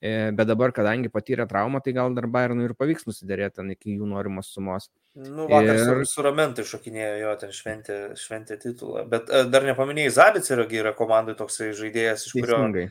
[0.00, 4.06] bet dabar, kadangi patyrė traumą, tai gal dar Bayernui ir pavyks nusidėrėti ten iki jų
[4.08, 4.88] norimos sumos.
[5.12, 5.82] Nu, vakar ir...
[5.84, 9.04] su, su Ramentai šokinėjo jo, ten šventė, šventė titulą.
[9.10, 12.86] Bet e, dar nepaminėjai, Zabits yra, yra komandai toksai žaidėjas, iš kurio Teisingai.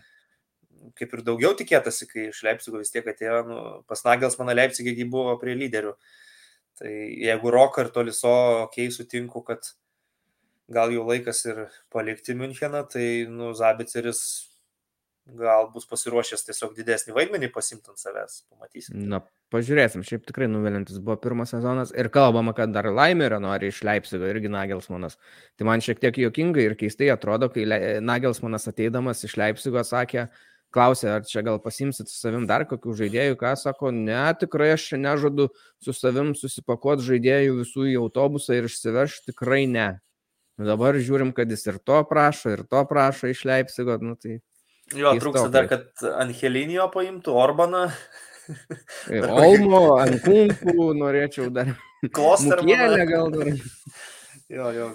[1.00, 4.94] kaip ir daugiau tikėtasi, kai iš Leipzigo vis tiek atėjo, nu, pas Nagels mano Leipzigė
[5.10, 5.96] buvo prie lyderių.
[6.80, 8.36] Tai jeigu Roką ir Toliso,
[8.68, 9.74] okei, okay, sutinku, kad
[10.70, 14.22] gal jau laikas ir palikti Müncheną, tai, nu, Zabitseris
[15.38, 18.98] gal bus pasiruošęs tiesiog didesnį vaidmenį pasimti ant savęs, pamatysim.
[19.12, 19.22] Na,
[19.54, 24.30] pažiūrėsim, šiaip tikrai nuvilintis buvo pirmas sezonas ir kalbama, kad dar Laimerio nori iš Leipzigo
[24.30, 25.20] irgi Nagelsmanas.
[25.60, 27.68] Tai man šiek tiek juokingai ir keistai atrodo, kai
[28.02, 30.30] Nagelsmanas ateidamas iš Leipzigo sakė,
[30.74, 34.92] klausė, ar čia gal pasimsit su savim dar kokių žaidėjų, ką sako, ne, tikrai aš
[34.92, 35.50] čia nežadu
[35.84, 39.90] su savim susipakuoti žaidėjų visų į autobusą ir išsivežti, tikrai ne.
[40.60, 44.42] Dabar žiūrim, kad jis ir to prašo, ir to prašo iš Leipzigo, nu tai
[44.98, 47.86] Jo, trūksta dar, kad Angelinio paimtų Orbaną.
[49.30, 51.76] Olmo, Ankunkų norėčiau dar.
[52.16, 53.52] Klostermaną gal dar.
[54.50, 54.90] Jo, jo.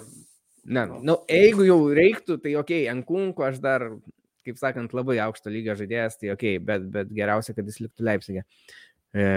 [0.65, 3.85] Ne, nu, jeigu jau reiktų, tai ok, Ankunkų aš dar,
[4.45, 8.43] kaip sakant, labai aukšto lygio žaidėjas, tai ok, bet, bet geriausia, kad jis liktų Leipzigė.
[9.15, 9.29] E,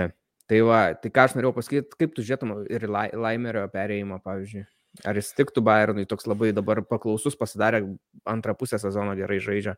[0.50, 4.64] tai va, tai ką aš norėjau pasakyti, kaip tu žiūrėtum ir Laimerio perėjimą, pavyzdžiui.
[5.06, 7.84] Ar jis tiktų Bayernui, toks labai dabar paklausus pasidarė,
[8.26, 9.76] antrą pusę sezono gerai žaidžia.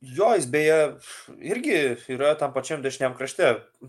[0.00, 0.74] Jo, jis beje
[1.42, 1.78] irgi
[2.14, 3.48] yra tam pačiam dešiniam krašte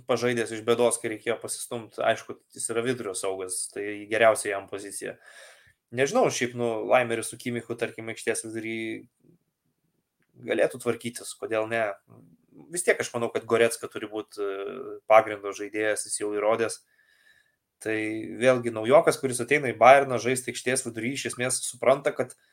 [0.10, 2.02] pažaidęs iš bėdos, kai reikėjo pasistumti.
[2.02, 5.20] Aišku, jis yra vidurio saugas, tai geriausia jam pozicija.
[5.94, 8.80] Nežinau, šiaip, nu, Laimeris su Kimichu, tarkim, aikštės vidury
[10.50, 11.86] galėtų tvarkytis, kodėl ne.
[12.74, 14.78] Vis tiek aš manau, kad Goretska turi būti e,
[15.10, 16.82] pagrindo žaidėjas, jis jau įrodęs.
[17.86, 17.98] Tai
[18.42, 22.49] vėlgi naujokas, kuris ateina į Bayerną žaisti aikštės vidury, iš esmės supranta, kad uh,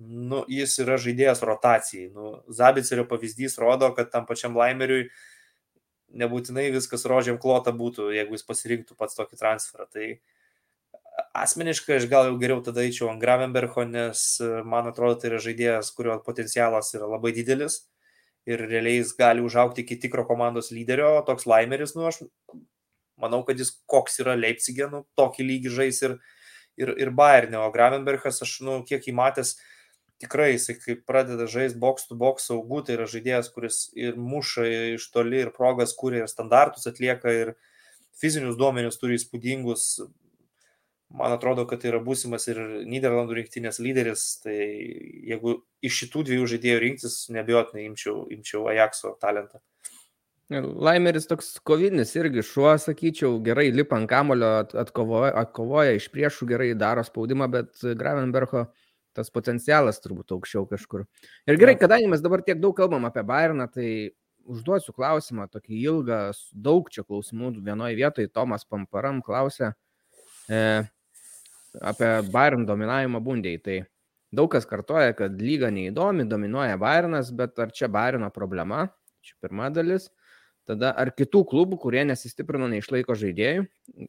[0.00, 2.08] nu, jis yra žaidėjas rotacijai.
[2.14, 5.08] Nu, Zabicerio pavyzdys rodo, kad tam pačiam laimeriui
[6.20, 9.86] nebūtinai viskas rožiam klota būtų, jeigu jis pasirinktų pats tokį transferą.
[9.92, 10.06] Tai
[11.36, 14.24] asmeniškai aš gal jau geriau tada eičiau ant Gravenbergo, nes
[14.66, 17.84] man atrodo, tai yra žaidėjas, kurio potencialas yra labai didelis
[18.48, 22.22] ir realiai jis gali užaukti iki tikro komandos lyderio, toks laimeris, nu aš
[23.20, 26.16] manau, kad jis koks yra Leipzigė, nu tokį lygį žais ir,
[26.80, 29.79] ir, ir Bayernė, o Gravenbergas aš, nu, kiek įmatęs, uh,
[30.20, 34.66] tikrai jisai kai pradeda žaisti box to box saugų, tai yra žaidėjas, kuris ir muša
[34.96, 37.54] iš toli, ir progas kūrė, ir standartus atlieka, ir
[38.20, 39.86] fizinius duomenius turi įspūdingus.
[41.10, 44.58] man atrodo, kad tai yra būsimas ir Niderlandų rinktinės lyderis, tai
[45.26, 49.58] jeigu iš šitų dviejų žaidėjų rinktis, nebijotinai imčiau, imčiau Ajaxo talentą.
[50.50, 54.48] Laimeris toks kovinis irgi šuo, sakyčiau, gerai lipa ant kamulio,
[54.82, 58.64] atkovoja, atkovoja iš priešų, gerai daro spaudimą, bet Gravenbergo
[59.16, 61.04] tas potencialas turbūt aukščiau kažkur.
[61.48, 63.88] Ir gerai, kadangi mes dabar tiek daug kalbam apie Bayerną, tai
[64.50, 66.20] užduosiu klausimą, tokį ilgą,
[66.54, 69.72] daug čia klausimų vienoje vietoje, Tomas Pamparam klausė
[70.48, 70.60] e,
[71.80, 73.62] apie Bayern dominavimą bundėjai.
[73.66, 73.76] Tai
[74.40, 78.88] daug kas kartoja, kad lyga neįdomi, dominuoja Bayernas, bet ar čia Bayerno problema?
[79.24, 80.08] Čia pirma dalis.
[80.68, 83.64] Tada ar kitų klubų, kurie nesistiprino, neišlaiko žaidėjų,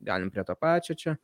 [0.06, 1.16] galim prie to pačio čia.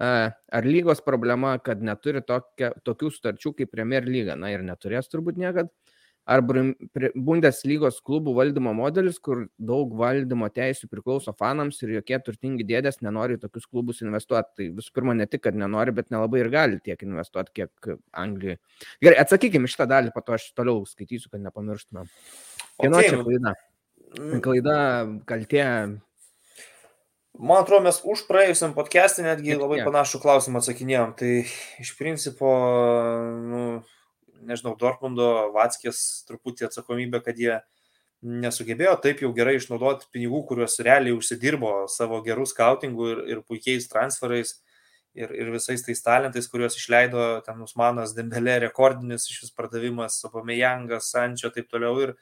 [0.00, 5.40] Ar lygos problema, kad neturi tokia, tokių sutarčių kaip Premier lyga, na ir neturės turbūt
[5.40, 5.68] niekada.
[6.30, 13.00] Ar Bundeslygos klubų valdymo modelis, kur daug valdymo teisų priklauso fanams ir jokie turtingi dėdės
[13.02, 14.52] nenori tokius klubus investuoti.
[14.56, 18.60] Tai visų pirma, ne tik, kad nenori, bet nelabai ir gali tiek investuoti, kiek Anglijoje.
[19.02, 22.06] Gerai, atsakykime šitą dalį, po to aš toliau skaitysiu, kad nepamirštume.
[22.78, 23.10] Kieno okay.
[23.10, 23.56] čia klaida?
[24.44, 24.78] Klaida,
[25.26, 25.66] kaltė.
[27.40, 31.14] Man atrodo, mes už praėjusiam podcast'į netgi labai panašų klausimą atsakinėjom.
[31.16, 31.28] Tai
[31.80, 32.50] iš principo,
[33.48, 33.60] nu,
[34.44, 37.54] nežinau, Dortmundo, Vatskės truputį atsakomybė, kad jie
[38.20, 43.88] nesugebėjo taip jau gerai išnaudoti pinigų, kuriuos realiai užsidirbo savo gerų skautingų ir, ir puikiais
[43.88, 44.58] transferais
[45.16, 51.08] ir, ir visais tais talentais, kuriuos išleido ten Usmanas Dembelė, rekordinis iš vis pardavimas, Sopamejangas,
[51.14, 51.96] Sančio ir taip toliau.
[52.04, 52.14] Ir,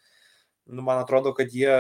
[0.71, 1.75] nu, man atrodo, kad jie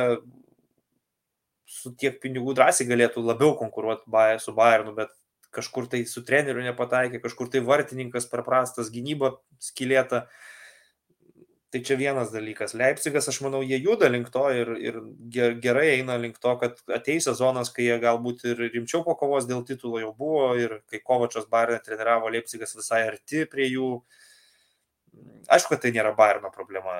[1.68, 5.12] su tiek pinigų drąsiai galėtų labiau konkuruoti su Bayernu, bet
[5.54, 10.26] kažkur tai su treneriu nepataikė, kažkur tai vartininkas per prastas, gynyba skilėta.
[11.68, 12.72] Tai čia vienas dalykas.
[12.80, 14.94] Leipzigas, aš manau, jie juda link to ir, ir
[15.60, 19.60] gerai eina link to, kad ateis sezonas, kai jie galbūt ir rimčiau po kovos dėl
[19.68, 23.90] titulo jau buvo ir kai Kovačios Bayernė treniravo Leipzigas visai arti prie jų.
[25.52, 26.96] Aišku, kad tai nėra Bayerno problema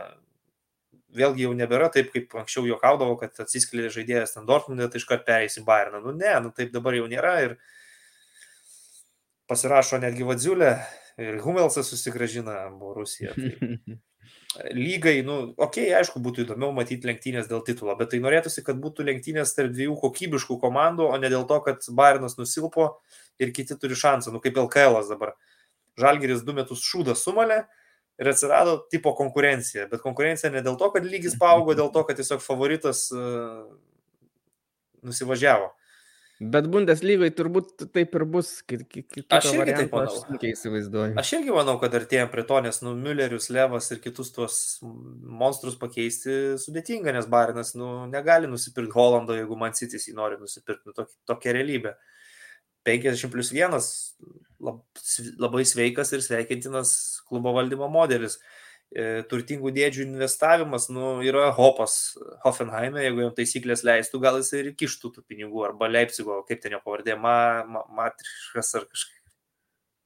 [1.18, 5.58] vėlgi jau nebėra taip, kaip anksčiau juokaudavo, kad atsiskleidė žaidėjas ten Dortmundą, tai iškart perės
[5.60, 6.02] į Bayerną.
[6.06, 7.56] Nu ne, nu taip dabar jau nėra ir
[9.50, 10.74] pasirašo netgi Vadziulė
[11.18, 13.34] ir Humelsas susigražina Borusiją.
[13.36, 13.98] Tai
[14.72, 18.78] lygai, nu, okei, okay, aišku, būtų įdomiau matyti lenktynės dėl titulo, bet tai norėtųsi, kad
[18.80, 22.88] būtų lenktynės tarp dviejų kokybiškų komandų, o ne dėl to, kad Bayernas nusilpo
[23.42, 25.36] ir kiti turi šansą, nu kaip LKL dabar.
[25.98, 27.64] Žalgeris du metus šūdą sumalė,
[28.18, 29.86] ir atsirado tipo konkurencija.
[29.90, 33.66] Bet konkurencija ne dėl to, kad lygis paaugo, dėl to, kad tiesiog favoritas uh,
[35.06, 35.72] nusivažiavo.
[36.38, 38.52] Bet Bundeslygai turbūt taip ir bus.
[38.62, 40.20] Aš irgi taip manau.
[40.36, 41.16] Aš įsivaizduoju.
[41.18, 45.74] Aš irgi manau, kad artėjom prie to, nes nu, Müllerius, Levas ir kitus tuos monstrus
[45.80, 50.86] pakeisti sudėtinga, nes Barinas nu, negali nusipirkti Holando, jeigu man Citys jį nori nusipirkti.
[50.86, 51.96] Nu, tokia, tokia realybė.
[52.86, 53.90] 50 plus 1 lab,
[54.58, 56.94] labai sveikas ir sveikintinas
[57.28, 58.38] klubo valdymo modelis.
[58.88, 64.70] E, turtingų dėdžių investavimas nu, yra hopas Hoffenheime, jeigu jam taisyklės leistų, gal jis ir
[64.80, 69.14] kištų tų pinigų, arba Leipzigo, kaip ten jo pavardė, ma, ma, Matriškas ar kažkaip.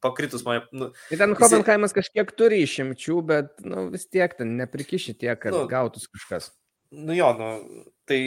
[0.03, 0.65] Pakritus mane.
[0.75, 5.55] Nu, ir ten Hoffenheimas kažkiek turi išimčių, bet nu, vis tiek ten neprikiši tiek, kad
[5.55, 6.51] nu, gautus kažkas.
[6.91, 8.19] Nu jo, nu, tai,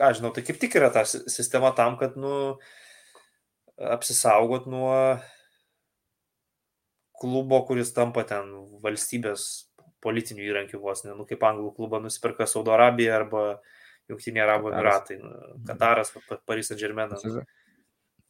[0.00, 2.56] ką žinau, tai kaip tik yra ta sistema tam, kad, nu,
[3.90, 4.94] apsisaugot nuo
[7.20, 8.50] klubo, kuris tampa ten
[8.82, 9.46] valstybės
[10.02, 13.44] politinių įrankių vos, ne, nu, kaip anglų klubą nusipirka Saudo Arabija arba
[14.10, 15.30] Junktiniai Arabų Emiratai, nu,
[15.68, 16.10] Kataras,
[16.46, 17.22] Paris Saint Germainas.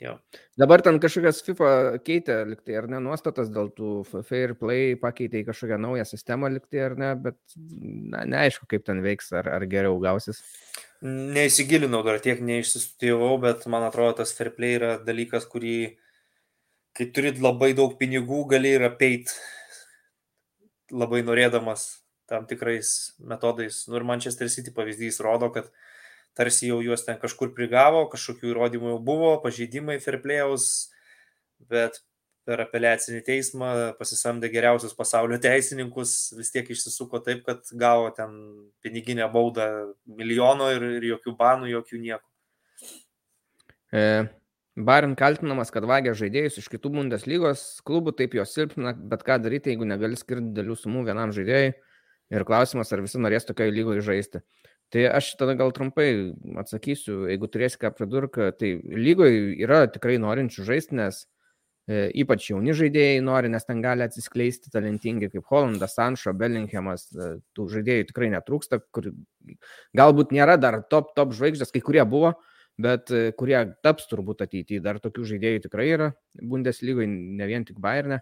[0.02, 0.16] Jo.
[0.58, 1.68] Dabar ten kažkokias FIFA
[2.02, 3.90] keitė, liktai ar ne, nuostatas dėl tų
[4.26, 9.02] fair play pakeitė į kažkokią naują sistemą, liktai ar ne, bet na, neaišku, kaip ten
[9.04, 10.42] veiks, ar, ar geriau gausis.
[11.06, 15.76] Neįsigilinau dar tiek, neišsistudijavau, bet man atrodo, tas fair play yra dalykas, kurį
[16.98, 19.30] kai turi labai daug pinigų, gali ir apeit
[20.92, 21.86] labai norėdamas
[22.28, 23.84] tam tikrais metodais.
[23.86, 25.70] Nu ir Manchester City pavyzdys rodo, kad
[26.38, 30.66] tarsi jau juos ten kažkur prigavo, kažkokių įrodymų jau buvo, pažeidimai fairplayaus,
[31.70, 32.00] bet
[32.48, 38.34] per apeliacinį teismą pasisamdė geriausius pasaulio teisininkus, vis tiek išsisuko taip, kad gavo ten
[38.82, 39.68] piniginę baudą
[40.06, 42.26] milijono ir, ir jokių banų, jokių nieko.
[43.92, 44.02] E,
[44.72, 49.74] Barin kaltinamas, kad vagia žaidėjus iš kitų Bundeslygos klubų, taip juos silpna, bet ką daryti,
[49.74, 51.74] jeigu negali skirti didelių sumų vienam žaidėjui.
[52.32, 54.40] Ir klausimas, ar visi norės tokioje lygoje žaisti.
[54.92, 56.08] Tai aš tada gal trumpai
[56.60, 61.22] atsakysiu, jeigu turėsi ką pridurti, tai lygoje yra tikrai norinčių žaisti, nes
[61.88, 67.30] e, ypač jauni žaidėjai nori, nes ten gali atsiskleisti talentingi kaip Hollandas, Sanšo, Bellinghamas, e,
[67.56, 69.14] tų žaidėjų tikrai netrūksta, kur
[69.96, 72.34] galbūt nėra dar top, top žvaigždės, kai kurie buvo,
[72.76, 74.84] bet e, kurie taps turbūt ateityje.
[74.84, 78.20] Dar tokių žaidėjų tikrai yra Bundeslygoje, ne vien tik Bayerne.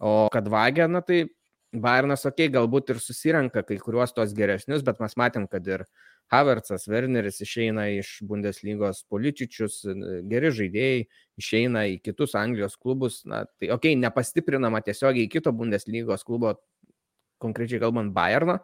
[0.00, 1.26] O kad vagia, na tai
[1.74, 5.84] Bayernas, okei, okay, galbūt ir susirenka kai kuriuos tos geresnius, bet mes matėm, kad ir
[6.32, 9.82] Havertzas, Werneris išeina iš Bundeslygos, Poličičius,
[10.30, 11.04] geri žaidėjai
[11.42, 13.20] išeina į kitus Anglijos klubus.
[13.26, 16.56] Na, tai okei, okay, nepastiprinama tiesiogiai į kito Bundeslygos klubo,
[17.42, 18.60] konkrečiai kalbant, Bayerną,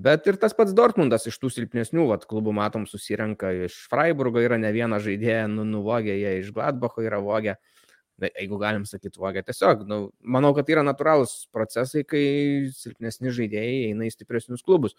[0.00, 4.56] Bet ir tas pats Dortmundas iš tų silpnesnių vat, klubų, matom, susirenka iš Freiburgo, yra
[4.56, 7.58] ne viena žaidėja, nu, nuvogė jie iš Gladbacho, yra vogė,
[8.28, 9.42] jeigu galim sakyti vogė.
[9.46, 12.22] Tiesiog, nu, manau, kad tai yra natūralūs procesai, kai
[12.76, 14.96] silpnesni žaidėjai eina į stipresnius klubus.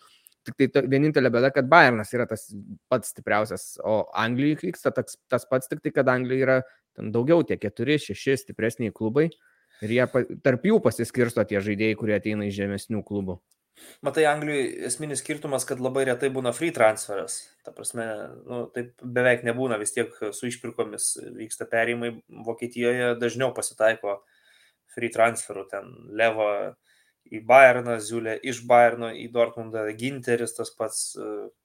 [0.47, 2.47] Tik tai ta, vienintelė bėda, kad Bayernas yra tas
[2.89, 6.59] pats stipriausias, o Anglijoje vyksta tas, tas pats, tik tai, kad Anglijoje yra
[6.97, 9.29] daugiau, tie keturi, šeši stipresniai klubai
[9.81, 10.05] ir jie
[10.45, 13.39] tarp jų pasiskirsto tie žaidėjai, kurie ateina iš žemesnių klubų.
[14.01, 17.37] Matai, Anglijoje esminis skirtumas, kad labai retai būna free transferas.
[17.65, 18.05] Ta prasme,
[18.49, 22.15] nu, taip beveik nebūna, vis tiek su išpirkomis vyksta perėjimai.
[22.47, 24.19] Vokietijoje dažniau pasitaiko
[24.95, 25.67] free transferų.
[25.69, 26.49] Ten Levo
[27.31, 31.03] į Bayerną, Ziulė iš Bayerno į Dortmundą, Ginteris tas pats.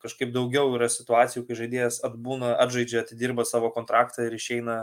[0.05, 4.81] Kažkaip daugiau yra situacijų, kai žaidėjas atbūna, atžaidžia, atidirba savo kontraktą ir išeina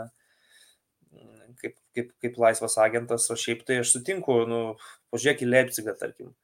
[1.60, 3.30] kaip, kaip, kaip laisvas agentas.
[3.30, 4.62] O šiaip tai aš sutinku, nu,
[5.14, 6.34] pažiūrėk į Leipzigą, tarkim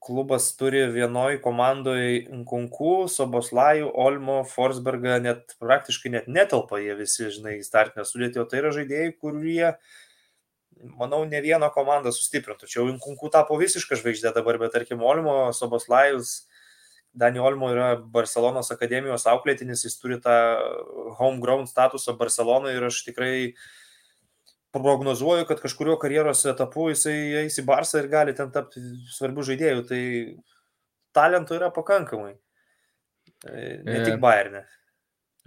[0.00, 7.58] klubas turi vienoj komandoj Nkunku, Soboslajų, Olmo, Forsbergą, net praktiškai net netelpa jie visi, žinai,
[7.64, 9.74] startinę sudėtį, o tai yra žaidėjai, kurie,
[10.96, 12.70] manau, ne vieną komandą sustiprintų.
[12.70, 16.46] Čia jau Nkunku tapo visišką žvaigždę dabar, bet tarkim, Olmo, Soboslajus,
[17.12, 20.32] Dani Olmo yra Barcelonos akademijos auklėtinis, jis turi tą
[21.18, 23.62] homegrown statusą Barcelonoje ir aš tikrai uh,
[24.74, 28.82] prognozuoju, kad kažkurio karjeros etapu jisai eis į Barsą ir gali ten tapti
[29.16, 29.86] svarbių žaidėjų.
[29.88, 30.02] Tai
[31.16, 32.36] talento yra pakankamai.
[33.48, 34.66] E, ne tik e, Bayernė.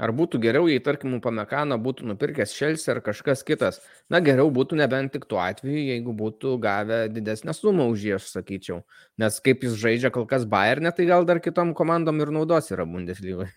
[0.01, 3.78] Ar būtų geriau, jei, tarkim, Pamekano būtų nupirkęs Šelsi ar kažkas kitas?
[4.09, 8.32] Na, geriau būtų nebent tik tuo atveju, jeigu būtų gavę didesnę sumą už jį, aš
[8.32, 8.82] sakyčiau.
[9.21, 12.89] Nes kaip jis žaidžia kol kas Bayernė, tai gal dar kitom komandom ir naudos yra
[12.89, 13.53] Bundeslygoje.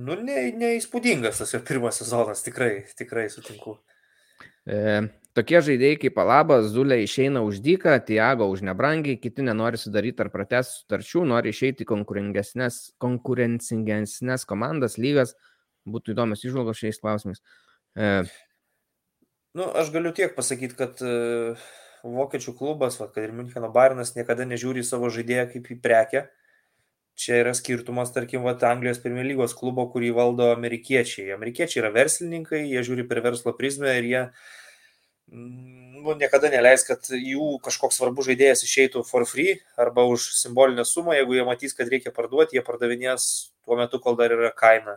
[0.00, 3.74] Nu, ne, neįspūdingas tas jo pirmas sezonas, tikrai, tikrai sutinku.
[4.68, 10.22] E, tokie žaidėjai kaip Alaba, Zulė išeina už dyką, Tiago už nebrangiai, kiti nenori sudaryti
[10.24, 15.30] ar pratesti sutarčių, nori išeiti konkurencingesnės komandas, lygas.
[15.88, 17.40] Būtų įdomios išvalgos šiais klausimais.
[17.96, 18.24] E,
[19.56, 21.56] nu, aš galiu tiek pasakyti, kad uh,
[22.04, 26.24] vokiečių klubas, va, kad ir Müncheno Bairnas niekada nežiūri į savo žaidėją kaip į prekę.
[27.20, 31.34] Čia yra skirtumas, tarkim, va, Anglijos Premier lygos klubo, kurį valdo amerikiečiai.
[31.34, 34.22] Amerikiečiai yra verslininkai, jie žiūri per verslo prizmę ir jie
[35.28, 40.86] mm, nu, niekada neleis, kad jų kažkoks svarbus žaidėjas išeitų for free arba už simbolinę
[40.88, 43.28] sumą, jeigu jie matys, kad reikia parduoti, jie pardavinės
[43.68, 44.96] tuo metu, kol dar yra kaina.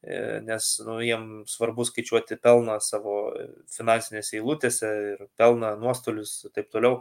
[0.00, 3.16] E, nes nu, jiems svarbu skaičiuoti pelną savo
[3.72, 7.00] finansinėse eilutėse ir pelną, nuostolius ir taip toliau.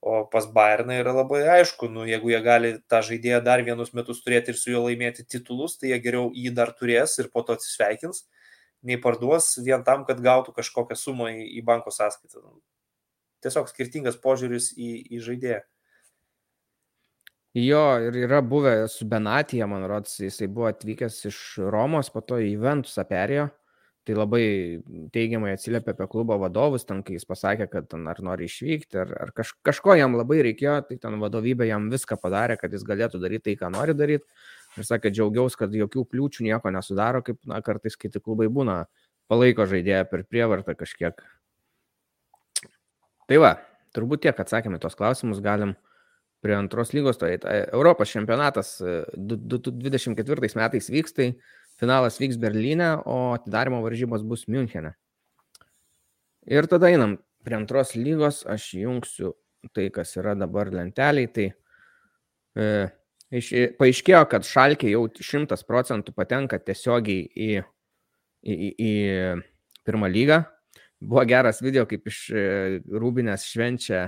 [0.00, 4.20] O pas Bayerną yra labai aišku, nu, jeigu jie gali tą žaidėją dar vienus metus
[4.22, 7.56] turėti ir su juo laimėti titulus, tai jie geriau jį dar turės ir po to
[7.56, 8.26] atsisveikins,
[8.86, 12.44] nei parduos vien tam, kad gautų kažkokią sumą į, į banko sąskaitą.
[13.42, 15.64] Tiesiog skirtingas požiūris į, į žaidėją.
[17.56, 21.38] Jo, ir yra buvę su Benatija, man rodos, jisai buvo atvykęs iš
[21.72, 23.48] Romos, po to į Ventusą perėjo
[24.06, 24.42] tai labai
[25.14, 29.14] teigiamai atsiliepė apie klubo vadovus, ten kai jis pasakė, kad ten ar nori išvykti, ar,
[29.24, 33.18] ar kaž, kažko jam labai reikėjo, tai ten vadovybė jam viską padarė, kad jis galėtų
[33.22, 34.24] daryti tai, ką nori daryti.
[34.76, 38.84] Ir sakė, džiaugiausi, kad jokių kliūčių nieko nesudaro, kaip na, kartais kiti klubai būna,
[39.30, 41.18] palaiko žaidėją per prievartą kažkiek.
[43.26, 43.56] Tai va,
[43.96, 45.74] turbūt tiek atsakėme tos klausimus, galim
[46.44, 47.34] prie antros lygos, tai
[47.72, 48.76] Europos čempionatas
[49.16, 51.30] 2024 e, metais vyks, tai
[51.80, 54.94] Finalas vyks Berlyne, o atidarimo varžybos bus Münchene.
[56.46, 59.34] Ir tada einam prie antros lygos, aš jungsiu
[59.74, 61.28] tai, kas yra dabar lenteliai.
[61.34, 61.46] Tai
[62.56, 62.66] e,
[63.34, 67.50] iš, paaiškėjo, kad Šalkė jau 100 procentų patenka tiesiogiai į,
[68.46, 68.92] į, į, į
[69.86, 70.44] pirmą lygą.
[71.02, 72.46] Buvo geras video, kaip iš e,
[72.88, 74.06] Rūbinės švenčia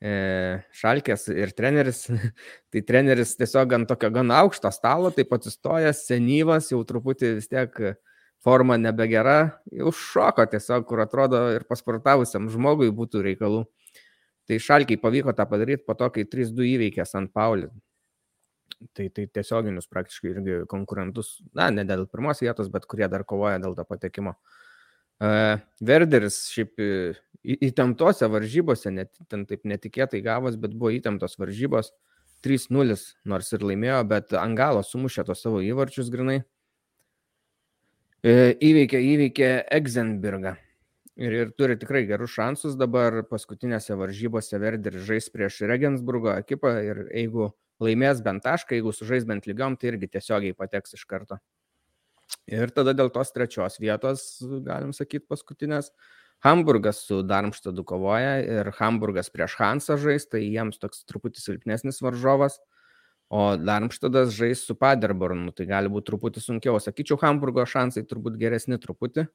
[0.00, 2.04] šalkės ir treneris,
[2.72, 7.96] tai treneris tiesiog ant tokio gan aukšto stalo, taip atsistojęs, senyvas, jau truputį vis tiek
[8.44, 13.64] forma nebegera, jau šoko tiesiog, kur atrodo ir pasportavusiam žmogui būtų reikalų.
[14.46, 17.32] Tai šalkiai pavyko tą padaryti po to, kai 3-2 įveikė St.
[17.34, 17.72] Paulį.
[18.94, 23.58] Tai, tai tiesioginius praktiškai irgi konkurentus, na, ne dėl pirmos vietos, bet kurie dar kovoja
[23.62, 24.36] dėl to patekimo.
[25.16, 26.76] Uh, Verderis šiaip
[27.46, 31.92] įtemptose varžybose, net, ten taip netikėtai gavos, bet buvo įtemptos varžybos.
[32.44, 36.42] 3-0 nors ir laimėjo, bet Angalo sumušė tos savo įvarčius grinai.
[38.26, 40.56] Įveikė, įveikė Egzenbergą.
[41.16, 47.06] Ir, ir turi tikrai gerus šansus dabar paskutinėse varžybose Verderis žais prieš Regensburgo ekipą ir
[47.06, 47.48] jeigu
[47.80, 51.38] laimės bent tašką, jeigu sužais bent lygiom, tai irgi tiesiogiai pateks iš karto.
[52.50, 54.26] Ir tada dėl tos trečios vietos,
[54.66, 55.92] galim sakyti, paskutinės,
[56.44, 62.60] Hamburgas su Darmštadu kovoja ir Hamburgas prieš Hansą žais, tai jiems toks truputį silpnesnis varžovas,
[63.32, 66.78] o Darmštadas žais su Paderbornu, tai gali būti truputį sunkiau.
[66.82, 69.26] Sakyčiau, Hamburgo šansai turbūt geresni truputį.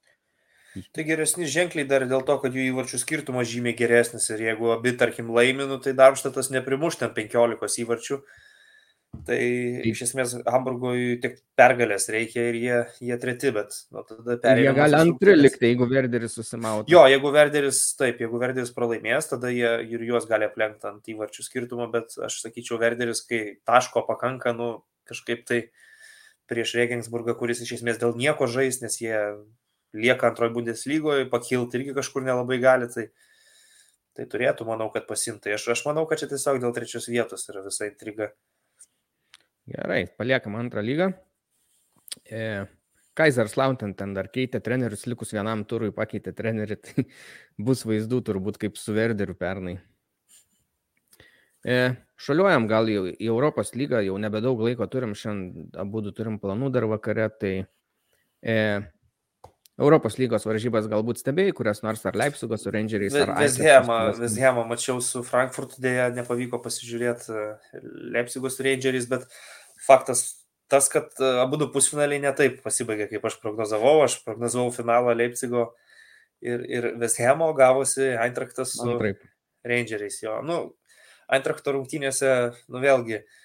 [0.96, 4.94] Tai geresni ženkliai dar dėl to, kad jų įvarčių skirtumas žymiai geresnis ir jeigu abi,
[4.96, 8.22] tarkim, laiminu, tai Darmštatas neprimuš ten 15 įvarčių.
[9.28, 9.38] Tai
[9.86, 14.64] iš esmės Hamburgui tik pergalės reikia ir jie, jie treti, bet nu, tada perėmė.
[14.66, 16.90] Jie gali antri likti, jeigu Verderis susimautų.
[16.90, 21.46] Jo, jeigu Verderis, taip, jeigu Verderis pralaimės, tada jie ir juos gali aplenkti ant įvarčių
[21.46, 24.72] skirtumo, bet aš sakyčiau, Verderis, kai taško pakanka, nu
[25.12, 25.60] kažkaip tai
[26.50, 29.18] prieš Regensburgą, kuris iš esmės dėl nieko žais, nes jie
[29.94, 33.10] lieka antroji Bundeslygoje, pakilti irgi kažkur nelabai gali, tai,
[34.18, 35.56] tai turėtų, manau, kad pasimtai.
[35.60, 38.32] Aš, aš manau, kad čia tiesiog dėl trečios vietos yra visa intriga.
[39.70, 41.12] Gerai, paliekam antrą lygą.
[42.32, 42.66] E,
[43.14, 47.06] Kaiserslautern ten dar keitė trenerius, likus vienam turui pakeitė trenerį, tai
[47.60, 49.78] bus vaizdų turbūt kaip su Verderiu pernai.
[51.62, 56.72] E, šaliuojam gal jau į Europos lygą, jau nebedaug laiko turim, šiandien abu turim planų
[56.74, 57.54] dar vakare, tai
[58.42, 58.56] e,
[59.82, 63.16] Europos lygos varžybas galbūt stebėjai, kurias nors ar Leipzigo su Rangeriais.
[64.20, 67.82] Veshemą mačiau su Frankfurtu, dėja nepavyko pasižiūrėti e,
[68.16, 69.26] Leipzigo su Rangeriais, bet
[69.82, 70.24] faktas
[70.72, 73.98] tas, kad e, abu du pusfinaliai netaip pasibaigė, kaip aš prognozavau.
[74.06, 75.72] Aš prognozavau finalą Leipzigo
[76.46, 79.00] ir, ir Veshemo gavosi Eintraktas su.
[79.68, 80.22] Rangeriais.
[80.24, 80.40] Jo.
[80.46, 80.64] Nu,
[81.32, 82.32] Eintrakto rungtynėse,
[82.72, 83.41] nu vėlgi, uh,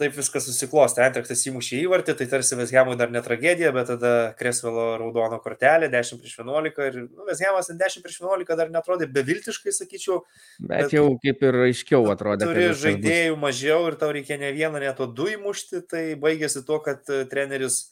[0.00, 1.02] taip viskas susiklostė.
[1.06, 6.20] Antraktas įmušė įvartį, tai tarsi Vesgiamui dar ne tragedija, bet tada Kresvelo raudono kortelė 10
[6.22, 10.20] prieš 11 ir nu, Vesgiamas 10 prieš 11 dar netrodė beviltiškai, sakyčiau.
[10.60, 12.48] Bet, bet jau kaip ir aiškiau atrodė.
[12.50, 13.42] Turi žaidėjų bus.
[13.48, 17.86] mažiau ir tau reikia ne vieną, ne to du įmušti, tai baigėsi tuo, kad treneris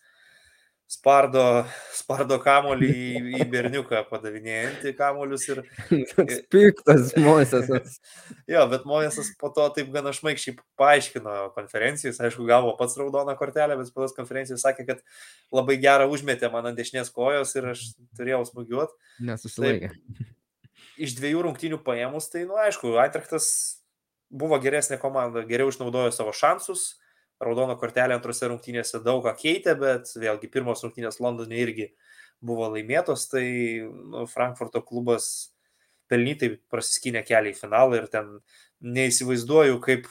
[0.90, 1.64] spardo,
[1.94, 5.62] spardo kamolį į, į berniuką, padavinėjantį kamolius ir...
[6.52, 7.98] Piktas Moisesas.
[8.50, 13.78] jo, bet Moisesas po to taip gana šmaikščiai paaiškino konferencijos, aišku, gavo pats raudoną kortelę,
[13.80, 15.04] bet po tos konferencijos sakė, kad
[15.54, 17.86] labai gerą užmetė man ant dešinės kojos ir aš
[18.18, 18.98] turėjau smūgiuoti.
[19.30, 19.94] Nesusilaikė.
[21.04, 23.48] Iš dviejų rungtynių paėmus, tai, nu, aišku, Eintrachtas
[24.30, 26.92] buvo geresnė komanda, geriau išnaudojo savo šansus,
[27.44, 31.90] raudono kortelė antrose rungtynėse daug ką keitė, bet vėlgi pirmos rungtynės Londone irgi
[32.44, 33.44] buvo laimėtos, tai
[33.84, 35.54] nu, Frankfurto klubas
[36.10, 38.34] pelnytai prasiskynė kelią į finalą ir ten
[38.84, 40.08] neįsivaizduoju, kaip,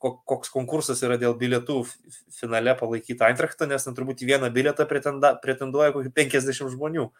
[0.00, 1.82] koks konkursas yra dėl bilietų
[2.38, 7.10] finale palaikyti Eintrachtą, nes ten turbūt į vieną bilietą pretenduoja kokį 50 žmonių.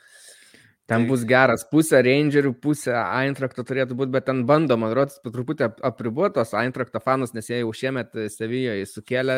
[0.90, 6.52] Ten bus geras, pusė Rangerių, pusė Eintrakto turėtų būti, bet ten bandoma, rodos, truputį apribuotos
[6.58, 9.36] Eintrakto fanus, nes jie jau šiemet Sevijoje sukėlė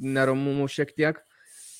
[0.00, 1.20] neramumų šiek tiek.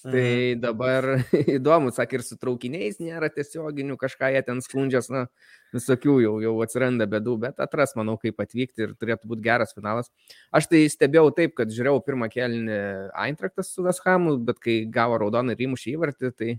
[0.06, 0.60] Tai mhm.
[0.62, 1.08] dabar
[1.56, 5.24] įdomu, sakė, ir su traukiniais nėra tiesioginių, kažką jie ten skundžias, na,
[5.74, 10.12] visokių jau, jau atsiranda bedų, bet atras, manau, kaip atvykti ir turėtų būti geras finalas.
[10.54, 12.78] Aš tai stebėjau taip, kad žiūrėjau pirmą kelnį
[13.26, 16.58] Eintraktas su Veshamu, bet kai gavo raudoną ir įmušį įvartį, tai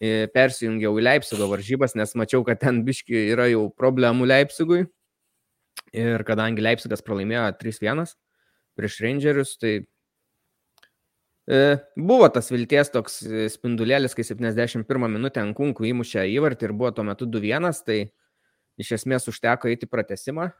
[0.00, 4.84] persijungiau į Leipzigo varžybas, nes mačiau, kad ten biški yra jau problemų Leipzigui.
[5.96, 8.10] Ir kadangi Leipzigas pralaimėjo 3-1
[8.76, 9.72] prieš Rangerius, tai
[11.48, 11.60] e,
[11.96, 13.22] buvo tas vilties toks
[13.54, 17.98] spindulėlis, kai 71 minutę ant kunkų įmušė įvartį ir buvo tuo metu 2-1, tai
[18.76, 20.50] iš esmės užteko eiti pratesimą,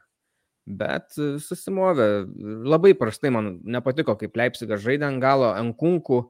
[0.67, 1.13] bet
[1.45, 2.25] susimovė.
[2.65, 6.23] Labai prastai man nepatiko, kaip Leipzigas žaidė ant galo, ant kunkų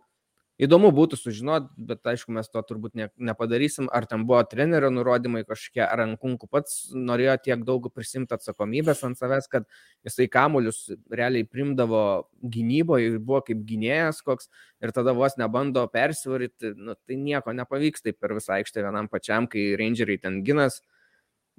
[0.58, 5.44] Įdomu būtų sužinoti, bet aišku, mes to turbūt ne, nepadarysim, ar ten buvo trenerio nurodymai
[5.46, 9.68] kažkokie, ar Ankunku pats norėjo tiek daug prisimti atsakomybės ant savęs, kad
[10.08, 10.80] jisai kamuolius
[11.14, 12.02] realiai primdavo
[12.42, 14.50] gynyboje, buvo kaip gynėjas koks
[14.82, 19.46] ir tada vos nebando persivaryti, nu, tai nieko nepavyks taip per visą aikštę vienam pačiam,
[19.46, 20.82] kai rangeriai ten ginas.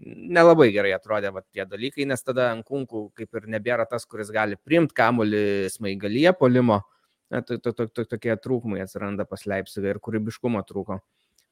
[0.02, 4.58] Nelabai gerai atrodė va, tie dalykai, nes tada Ankunku kaip ir nebėra tas, kuris gali
[4.58, 6.82] primti kamuolį smaigalyje polimo
[7.30, 11.00] to, to, to, to, tokie trūkumai atsiranda pas Leipzigą ir kūrybiškumo trūko.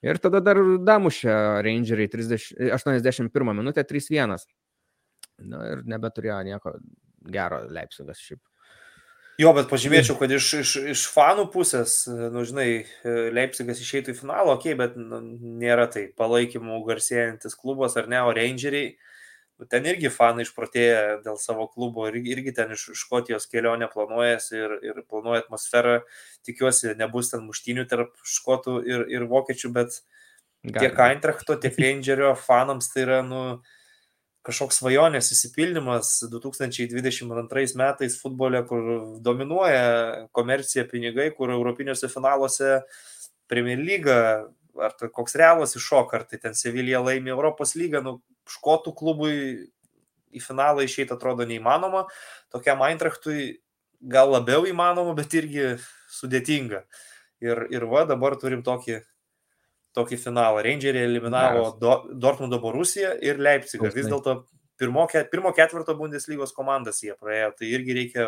[0.04, 1.32] Ir tada dar damušė
[1.64, 4.36] Rangeriai 30, 81 minutę 3-1.
[5.46, 6.76] Na ir nebeturėjo nieko
[7.32, 8.42] gero Leipzigas šiaip.
[9.36, 12.86] Jo, bet pažymėčiau, kad iš, iš, iš fanų pusės, nu, žinai,
[13.36, 15.18] Leipzigas išeitų į finalą, okei, okay, bet nu,
[15.60, 18.94] nėra tai palaikymų garsėjantis klubas ar ne, o Rangeriai
[19.64, 24.74] ten irgi fanai išprotėję dėl savo klubo ir irgi ten iš Škotijos kelionę planuojasi ir,
[24.84, 26.00] ir planuoja atmosferą.
[26.44, 29.96] Tikiuosi, nebus ten muštinių tarp škotų ir, ir vokiečių, bet
[30.66, 30.82] Gali.
[30.84, 33.42] tiek Eintrachto, tiek Rangerio fanams tai yra, nu,
[34.46, 38.92] kažkoks svajonės įsipildymas 2022 metais futbole, kur
[39.24, 42.78] dominuoja komercija, pinigai, kur europiniuose finaluose
[43.50, 44.20] Premier lyga,
[44.82, 48.18] ar tai koks realas iššoka, ar tai ten Sevilija laimi Europos lygą, nu,
[48.50, 49.36] škotų klubui
[50.36, 52.04] į finalą išeiti atrodo neįmanoma,
[52.52, 53.58] tokiam Eintrachtui
[54.00, 55.76] gal labiau įmanoma, bet irgi
[56.12, 56.84] sudėtinga.
[57.44, 59.00] Ir, ir va, dabar turim tokį,
[59.96, 60.62] tokį finalą.
[60.64, 63.90] Rangeriai eliminavo Do, Dortmundo Borusiją ir Leipzigą.
[63.92, 64.38] Vis dėlto
[64.80, 68.26] pirmo, pirmo ketvirto Bundeslygos komandas jie praėjo, tai irgi reikia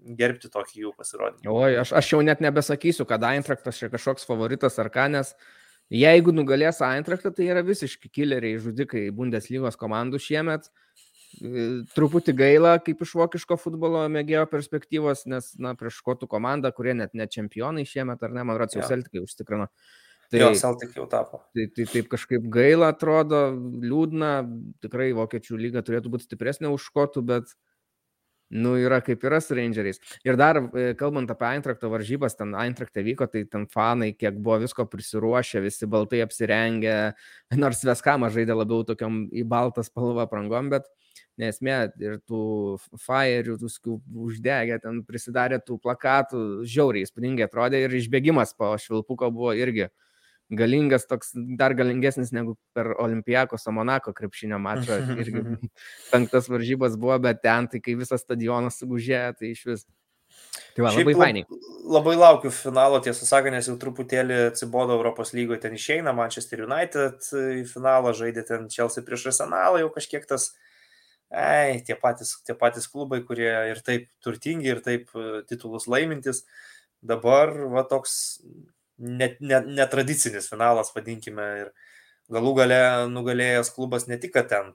[0.00, 1.52] gerbti tokį jų pasirodymą.
[1.52, 5.34] Oi, aš, aš jau net nebesakysiu, kad Eintraktas čia kažkoks favoritas ar ką, nes
[5.90, 10.68] Jeigu nugalės Eintrachtą, tai yra visiški killeriai, žudikai Bundeslygos komandų šiemet.
[11.40, 11.64] E,
[11.96, 17.16] truputį gaila, kaip iš vokiško futbolo mėgėjo perspektyvos, nes, na, prieš škotų komandą, kurie net
[17.18, 19.66] ne čempionai šiemet, ar ne, man atrodo, jau Celtikai užtikrino.
[20.30, 21.42] Tai, jo, Celtic jau tapo.
[21.56, 23.48] Tai, tai taip kažkaip gaila atrodo,
[23.82, 24.34] liūdna,
[24.84, 27.50] tikrai vokiečių lyga turėtų būti stipresnė už škotų, bet
[28.50, 30.00] nu, yra kaip yra su Rangeriais.
[30.26, 34.58] Ir dar, e, kalbant apie Eintrakto varžybas, ten Eintrakte vyko, tai ten fanai, kiek buvo
[34.64, 36.96] visko prisiruošę, visi baltai apsirengę,
[37.62, 40.90] nors Veskama žaidė labiau tokiam į baltą spalvą prangom, bet
[41.40, 42.42] nesmė ir tų
[43.06, 43.96] faierių, tų
[44.26, 49.88] uždegę, ten prisidarė tų plakatų, žiauriai įspūdingai atrodė ir išbėgimas po švilpuko buvo irgi
[50.50, 54.98] galingas, toks dar galingesnis negu per Olimpijakos Monako krepšinio mačą.
[55.22, 55.44] Irgi
[56.10, 59.86] penktas varžybas buvo, bet ten, tai kai visas stadionas sugužėjo, tai iš vis.
[60.76, 61.60] Tai va, labai fainiai.
[61.90, 67.30] Labai laukiu finalo, tiesą sakant, nes jau truputėlį atsibodo Europos lygoje, ten išeina Manchester United
[67.34, 70.52] į finalą, žaidė ten Chelsea prieš Arsenalą, jau kažkiek tas,
[71.34, 76.44] ei, tie patys, tie patys klubai, kurie ir taip turtingi, ir taip e, titulus laimintis,
[77.02, 78.14] dabar va toks
[79.00, 81.72] net, net, netradicinis finalas, vadinkime, ir
[82.30, 82.80] galų gale
[83.10, 84.74] nugalėjęs klubas ne tik, ten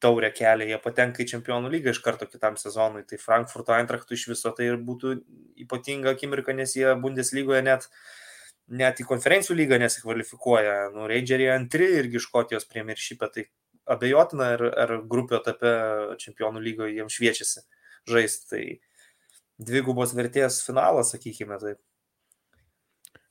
[0.00, 4.26] taurę kelią, jie patenka į čempionų lygą iš karto kitam sezonui, tai Frankfurto Eintrachtų iš
[4.32, 5.14] viso tai ir būtų
[5.66, 7.86] ypatinga akimirka, nes jie Bundeslygoje net,
[8.82, 10.76] net į konferencijų lygą nesikvalifikuoja.
[10.94, 13.46] Nu, Rangeriai antri irgi Škotijos premjeršipė, tai
[13.90, 15.74] abejotina, ar, ar grupio etape
[16.22, 17.66] čempionų lygoje jiems šviečiasi
[18.08, 18.48] žaisti.
[18.50, 18.64] Tai
[19.70, 21.82] dvigubos vertės finalas, sakykime taip.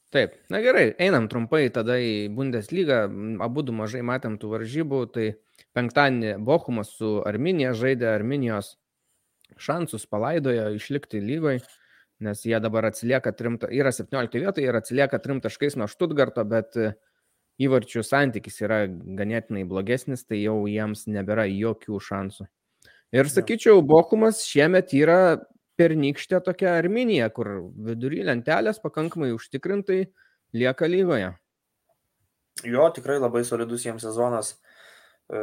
[0.09, 3.03] Taip, na gerai, einam trumpai tada į Bundeslygą,
[3.45, 5.25] abu du mažai matėm tų varžybų, tai
[5.77, 8.07] penktadienį Bochumas su Arminija žaidė.
[8.15, 8.71] Arminijos
[9.61, 11.61] šansus palaidojo išlikti lygoje,
[12.25, 16.73] nes jie dabar atsilieka trim, yra 17 vietoje ir atsilieka trim taškais nuo Štutgarto, bet
[17.61, 22.49] įvarčių santykis yra ganėtinai blogesnis, tai jau jiems nebėra jokių šansų.
[23.13, 25.37] Ir sakyčiau, Bochumas šiemet yra
[25.79, 27.51] pernykštė tokia Arminija, kur
[27.89, 30.01] vidury lentelės pakankamai užtikrintai
[30.55, 31.33] lieka lygoje.
[32.67, 34.57] Jo, tikrai labai solidus jiems sezonas.
[35.29, 35.41] E,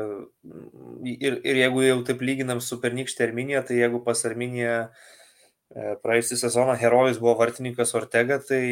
[1.16, 6.40] ir, ir jeigu jau taip lyginam su pernykštė Arminija, tai jeigu pas Arminiją e, praėjusią
[6.42, 8.64] sezoną herojus buvo vartininkas Ortega, tai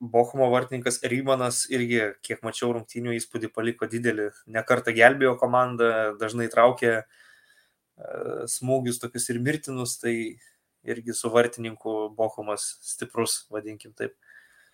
[0.00, 4.28] Bochumo vartininkas Rymanas irgi, kiek mačiau, rungtynių įspūdį paliko didelį.
[4.52, 5.88] Nekartą gelbėjo komandą,
[6.20, 7.04] dažnai traukė e,
[8.52, 10.16] smūgius tokius ir mirtinus, tai
[10.86, 14.14] irgi su vartininku Bochumas stiprus, vadinkim taip.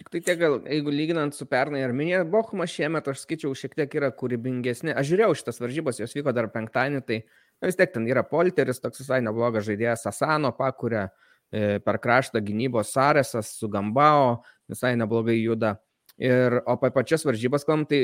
[0.03, 3.93] Tik tai tiek gal, jeigu lyginant su pernai Arminija, Bochumas šiemet, aš skaičiau, šiek tiek
[4.01, 4.95] yra kūrybingesni.
[4.99, 8.83] Aš žiūrėjau šitas varžybas, jos vyko dar penktadienį, tai nu, vis tiek ten yra Polteris,
[8.83, 14.41] toks visai neblogas žaidėjas, Asano pakuria e, per kraštą gynybos Saresas su Gambao,
[14.73, 15.77] visai neblogai juda.
[16.19, 18.03] Ir, o apie pačias varžybas kalbam, tai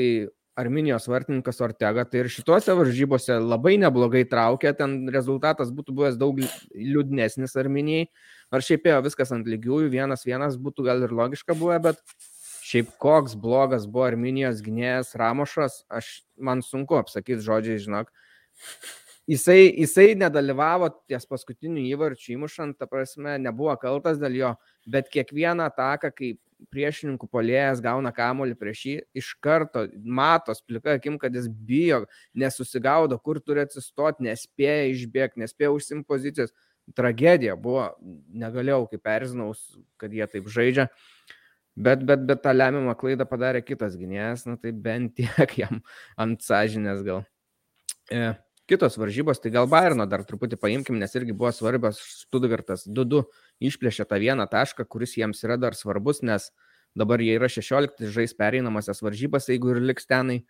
[0.59, 6.41] Arminijos vartininkas Ortega, tai ir šituose varžybose labai neblogai traukė, ten rezultatas būtų buvęs daug
[6.75, 8.09] liūdnesnis Arminijai,
[8.51, 12.01] ar šiaip ėjo viskas ant lygiųjų, vienas vienas būtų gal ir logiška buvę, bet
[12.69, 18.11] šiaip koks blogas buvo Arminijos gynėjas Ramošas, aš man sunku apsakyti žodžiai, žinok.
[19.29, 24.53] Jisai, jisai nedalyvavo ties paskutiniu įvarčiu įmušant, ta prasme, nebuvo kaltas dėl jo,
[24.89, 26.31] bet kiekvieną ataką, kai
[26.73, 32.01] priešininkų polėjas gauna kamuolį prieš jį, iš karto matos plika akim, kad jis bijo,
[32.33, 36.55] nesusigaudo, kur turi atsistoti, nespėja išbėgti, nespėja užsim pozicijos.
[36.97, 37.85] Tragedija buvo,
[38.33, 39.61] negalėjau kaip erzinaus,
[40.01, 40.87] kad jie taip žaidžia.
[41.77, 45.83] Bet, bet, bet tą lemiamą klaidą padarė kitas gynėjas, na tai bent tiek jam
[46.17, 47.21] ant sąžinės gal.
[48.09, 48.33] E,
[48.69, 53.23] kitos varžybos, tai gal Bairno dar truputį paimkim, nes irgi buvo svarbios Stuttgartas 2-2
[53.69, 56.51] išplėšė tą vieną tašką, kuris jiems yra dar svarbus, nes
[56.97, 60.43] dabar jie yra 16, žais pereinamasias varžybas, jeigu ir liks tenai,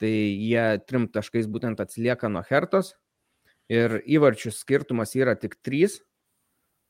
[0.00, 2.94] tai jie trim taškais būtent atsilieka nuo Hertos.
[3.72, 5.94] ir įvarčių skirtumas yra tik 3.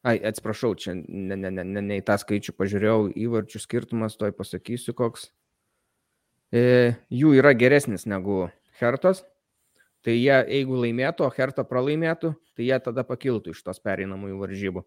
[0.04, 4.34] Ai, atsiprašau, čia ne, ne, ne, ne, ne į tą skaičių pažiūrėjau, įvarčių skirtumas, toj
[4.36, 5.30] pasakysiu koks.
[6.52, 9.22] E, jų yra geresnis negu Hertos.
[10.04, 14.84] Tai jie, jeigu laimėtų, o Hertą pralaimėtų, tai jie tada pakiltų iš tos pereinamųjų varžybų.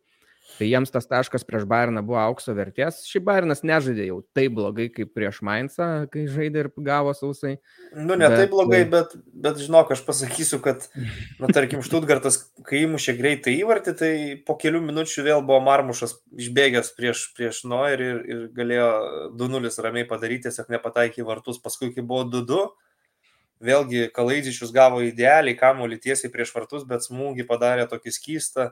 [0.56, 3.02] Tai jiems tas taškas prieš Bairną buvo aukso vertės.
[3.06, 7.58] Šį Bairnas nežaidė jau taip blogai kaip prieš Mainzą, kai žaidė ir gavo sausai.
[7.92, 8.38] Nu, ne bet...
[8.40, 10.88] taip blogai, bet, bet žinok, aš pasakysiu, kad,
[11.42, 14.12] na, tarkim, Štutgartas, kai įmušė greitai įvartį, tai
[14.48, 18.90] po kelių minučių vėl buvo Marmušas išbėgęs prieš, prieš Noerį ir, ir galėjo
[19.38, 21.60] 2-0 ramiai padaryti, tiesiog nepataikė vartus.
[21.62, 22.64] Paskui, kai buvo 2-2,
[23.64, 28.72] vėlgi Kalaidžičius gavo idealiai kamuolį tiesiai prieš vartus, bet smūgį padarė tokį skystą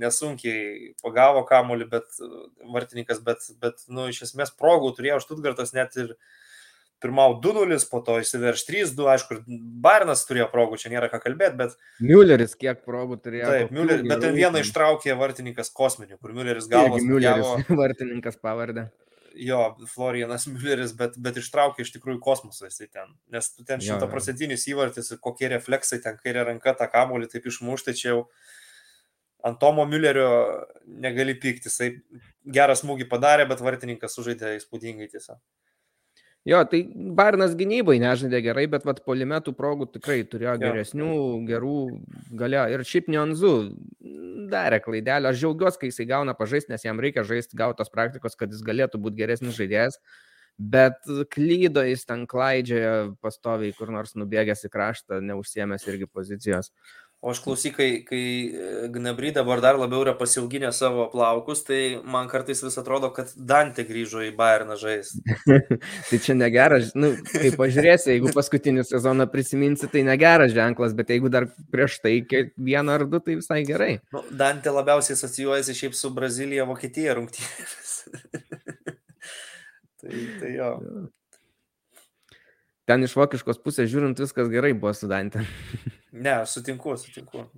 [0.00, 2.22] nesunkiai pagavo kamuolį, bet
[2.72, 6.16] vartininkas, bet, bet nu, iš esmės progų turėjo Štutgartas net ir
[7.04, 9.38] pirmau 2-0, po to įsiverš 3-2, aišku,
[9.84, 11.74] Barnas turėjo progų, čia nėra ką kalbėti, bet...
[12.00, 13.50] Mülleris kiek progų turėjo.
[13.50, 16.96] Taip, Mülleris, bet ten vieną ištraukė vartininkas kosminių, kur Mülleris gavo...
[16.96, 17.76] Mülleris, gavo...
[17.82, 18.88] vartininkas pavardę.
[19.34, 19.60] Jo,
[19.90, 25.48] Florianas Mülleris, bet, bet ištraukė iš tikrųjų kosmosą jisai ten, nes ten šimtaprocentinis įvartis, kokie
[25.50, 28.20] refleksai ten kairė ranka tą kamuolį taip išmušti, čia jau
[29.44, 30.28] ant Tomo Müllerio
[30.86, 31.68] negali pykti.
[31.68, 31.90] Jisai
[32.56, 35.40] gerą smūgį padarė, bet vartininkas sužaidė įspūdingai tiesiog.
[36.44, 36.82] Jo, tai
[37.16, 41.38] Barnas gynybai nežaidė gerai, bet vat polimetų progų tikrai turėjo geresnių, jo.
[41.48, 41.76] gerų
[42.36, 42.64] galėjo.
[42.74, 43.52] Ir šiaip Nionzu
[44.52, 45.30] darė klaidelę.
[45.30, 49.00] Aš džiaugiuosi, kai jisai gauna pažaisti, nes jam reikia žaisti gautos praktikos, kad jis galėtų
[49.00, 49.96] būti geresnis žaidėjas.
[50.54, 51.00] Bet
[51.34, 52.92] klydo jis ten klaidžioje
[53.24, 56.70] pastoviai, kur nors nubėgęs į kraštą, neužsiemęs irgi pozicijos.
[57.24, 58.22] O aš klausyk, kai, kai
[58.52, 63.30] e, Gnabry dabar dar labiau yra pasilginę savo plaukus, tai man kartais vis atrodo, kad
[63.32, 65.22] Dantė grįžo į Bayerną žaisti.
[66.10, 71.32] tai čia negeras, nu, kai pažiūrėsi, jeigu paskutinį sezoną prisiminsi, tai negeras ženklas, bet jeigu
[71.32, 72.18] dar prieš tai
[72.60, 73.90] vieną ar du, tai visai gerai.
[74.12, 77.98] Nu, Dantė labiausiai asocijuojasi šiaip su Brazilija, Vokietija rungtynėmis.
[80.04, 80.14] tai,
[80.44, 80.72] tai jo.
[82.84, 85.48] Ten iš vokiškos pusės žiūrint viskas gerai buvo su Dantė.
[86.14, 87.48] Ne, sutinku, sutinku.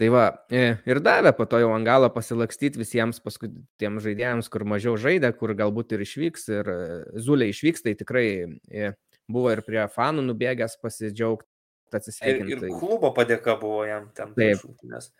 [0.00, 4.64] Tai va, e, ir davė po to jau ant galo pasilakstyti visiems paskutiems žaidėjams, kur
[4.66, 6.78] mažiau žaidė, kur galbūt ir išvyks, ir e,
[7.22, 8.26] Zulė išvyks, tai tikrai
[8.72, 8.90] e,
[9.30, 11.46] buvo ir prie fanų nubėgęs pasidžiaugti,
[11.94, 12.56] atsisveikinti.
[12.56, 14.34] Ir, ir klubo padėka buvo jam ten.
[14.34, 14.64] Taip.
[14.90, 15.12] Nes...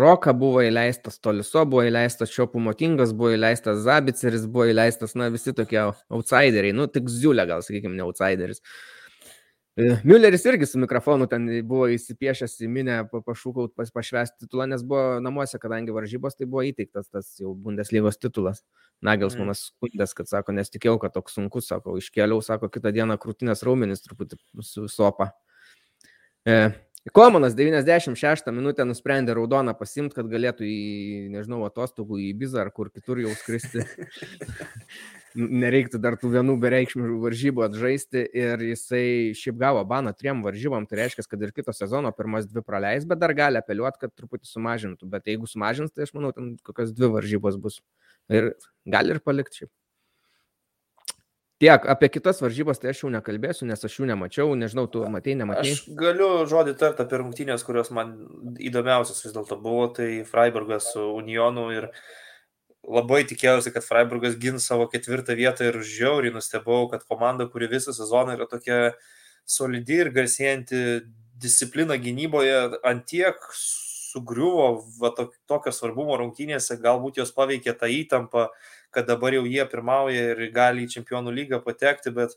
[0.00, 5.52] Roka buvo įleistas Toliso, buvo įleistas Čiopų Motingas, buvo įleistas Zabiceris, buvo įleistas, na, visi
[5.54, 8.64] tokie outsideriai, nu, tik Ziulė gal, sakykime, ne outsideris.
[8.64, 8.97] Uh,
[9.78, 15.20] Mülleris irgi su mikrofonu ten buvo įsipiešęs į minę pašūkaut pas, pašvesti titulą, nes buvo
[15.22, 18.64] namuose, kadangi varžybos, tai buvo įteiktas tas jau Bundeslygos titulas.
[19.06, 19.68] Nagelsmanas mm.
[19.68, 24.40] skundės, kad sako, nesitikėjau, kad toks sunkus, sako, iškėliau, sako, kitą dieną krūtinės raumenis truputį
[24.66, 25.30] su sopa.
[26.42, 26.58] E,
[27.14, 30.78] Komanas 96 minutę nusprendė raudoną pasimti, kad galėtų į,
[31.32, 33.84] nežinau, atostogų į Bizą ar kur kitur jau skristi.
[35.62, 39.04] Nereiktų dar tų vienų bereikšmių varžybų atžaisti ir jisai
[39.38, 43.22] šiaip gavo baną triem varžybom, tai reiškia, kad ir kito sezono pirmas dvi praleis, bet
[43.22, 45.08] dar gali apeliuoti, kad truputį sumažintų.
[45.12, 47.78] Bet jeigu sumažins, tai aš manau, ten kokios dvi varžybos bus.
[48.32, 48.56] Ir
[48.88, 49.72] gali ir palikti šiaip.
[51.58, 55.34] Tiek, apie kitas varžybas tai aš jau nekalbėsiu, nes aš jų nemačiau, nežinau, tu matei,
[55.34, 55.72] nematai.
[55.74, 58.12] Aš galiu žodį tarti apie rungtynės, kurios man
[58.62, 61.88] įdomiausias vis dėlto buvo, tai Freiburgas su Unionu ir
[62.86, 67.96] labai tikėjausi, kad Freiburgas gins savo ketvirtą vietą ir žiauriai nustebau, kad komanda, kuri visą
[67.96, 68.78] sezoną yra tokia
[69.48, 70.84] solidi ir garsėjanti
[71.42, 74.70] disciplina gynyboje, antiek sugriuvo
[75.02, 78.48] va, to, tokio svarbumo rungtynėse, galbūt jos paveikė tą įtampą,
[78.94, 82.34] kad dabar jau jie pirmauja ir gali į čempionų lygą patekti, bet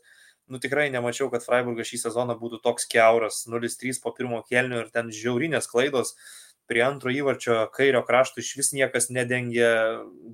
[0.50, 4.90] nu, tikrai nemačiau, kad Freiburgas šį sezoną būtų toks keuras, 0-3 po pirmo kelnių ir
[4.94, 6.16] ten žiaurinės klaidos.
[6.70, 9.70] Prie antro įvarčio kairio krašto iš vis niekas nedengė,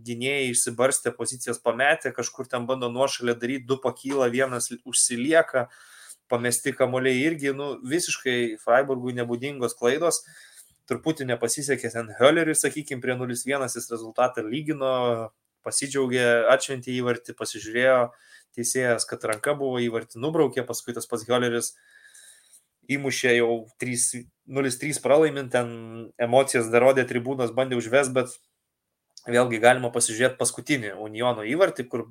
[0.06, 5.68] gynėjai išsibarstė, pozicijas pametė, kažkur ten bando nuošalę daryti, du pakyla, vienas užsilieka,
[6.28, 10.20] pamesti kamuoliai irgi, nu, visiškai Freiburgui nebūdingos klaidos
[10.88, 14.92] truputį nepasisekė ten Hölleriui, sakykime, prie 0-1 jis rezultatą lygino,
[15.66, 18.00] pasidžiaugė, atšventė įvartį, pasižiūrėjo
[18.56, 21.74] teisėjas, kad ranka buvo įvartį, nubraukė, paskui tas pats Hioleris
[22.88, 25.70] įmušė jau 0-3 pralaimint, ten
[26.20, 28.32] emocijas dar rodė tribūnas, bandė užves, bet
[29.28, 32.08] vėlgi galima pasižiūrėti paskutinį Uniono įvartį, kur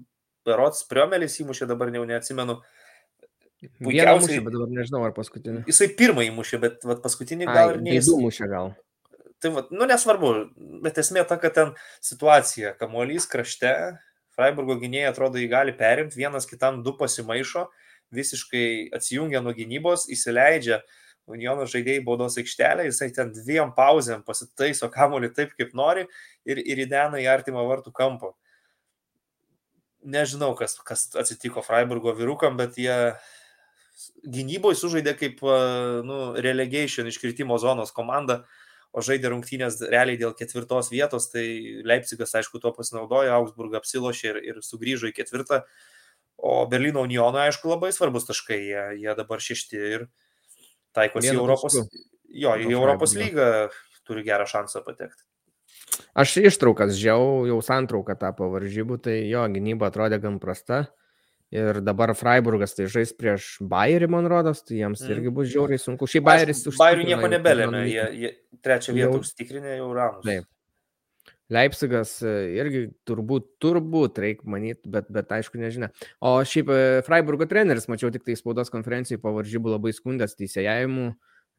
[0.48, 2.62] Berots Priomelis įmušė, dabar jau neatsimenu.
[3.82, 5.64] Puikiausiai, bet dabar nežinau, ar paskutinį.
[5.68, 8.12] Jisai pirmą įmušė, bet vat, paskutinį gal Ai, ir neįmušė.
[8.12, 8.76] Du mušė gal
[9.44, 10.32] tai va, nu nesvarbu,
[10.86, 11.74] bet esmė ta, kad ten
[12.04, 13.74] situacija, kamuolys krašte,
[14.38, 17.66] Freiburgo gynėjai atrodo jį gali perimti, vienas kitam du pasimaišo,
[18.14, 20.84] visiškai atsijungia nuo gynybos, įsileidžia
[21.28, 26.06] Uniono žaidėjai baudos aikštelė, jisai ten dviem pauzėm pasitaiso kamuolį taip, kaip nori
[26.48, 28.32] ir, ir įdena į artimą vartų kampą.
[30.08, 32.96] Nežinau, kas, kas atsitiko Freiburgo vyrukam, bet jie
[34.24, 35.44] gynyboje sužaidė kaip
[36.08, 38.46] nu, relegation iškritimo zonos komanda,
[38.96, 41.46] o žaidė rungtynės realiai dėl ketvirtos vietos, tai
[41.88, 45.64] Leipzigas, aišku, tuo pasinaudojo, Augsburgą apsilošė ir, ir sugrįžo į ketvirtą,
[46.38, 50.06] o Berlyno Unionui, aišku, labai svarbus taškai, jie, jie dabar šešti ir,
[50.98, 51.80] taikosi į Europos,
[52.28, 53.50] jo, į Europos lygą
[54.08, 55.26] turi gerą šansą patekti.
[56.18, 60.88] Aš ištraukas žiau, jau santrauką tapo varžybų, tai jo gynyba atrodė gan prasta.
[61.56, 65.12] Ir dabar Freiburgas tai žais prieš Bayerį, man rodos, tai jiems mm.
[65.16, 66.10] irgi bus žiauriai sunku.
[66.12, 66.76] Šiaip Bayeris už...
[66.82, 68.32] Bayerių nieko nebelėmė, jie, jie
[68.66, 69.22] trečią vietą jau...
[69.24, 70.26] užtikrinė jau ramus.
[70.28, 70.50] Taip.
[71.56, 75.88] Leipzigas e, irgi turbūt, turbūt reikia manyti, bet, bet aišku nežinia.
[76.20, 81.14] O šiaip e, Freiburgo treneris, mačiau tik tai spaudos konferencijai po varžybų labai skundęs teisėjavimu,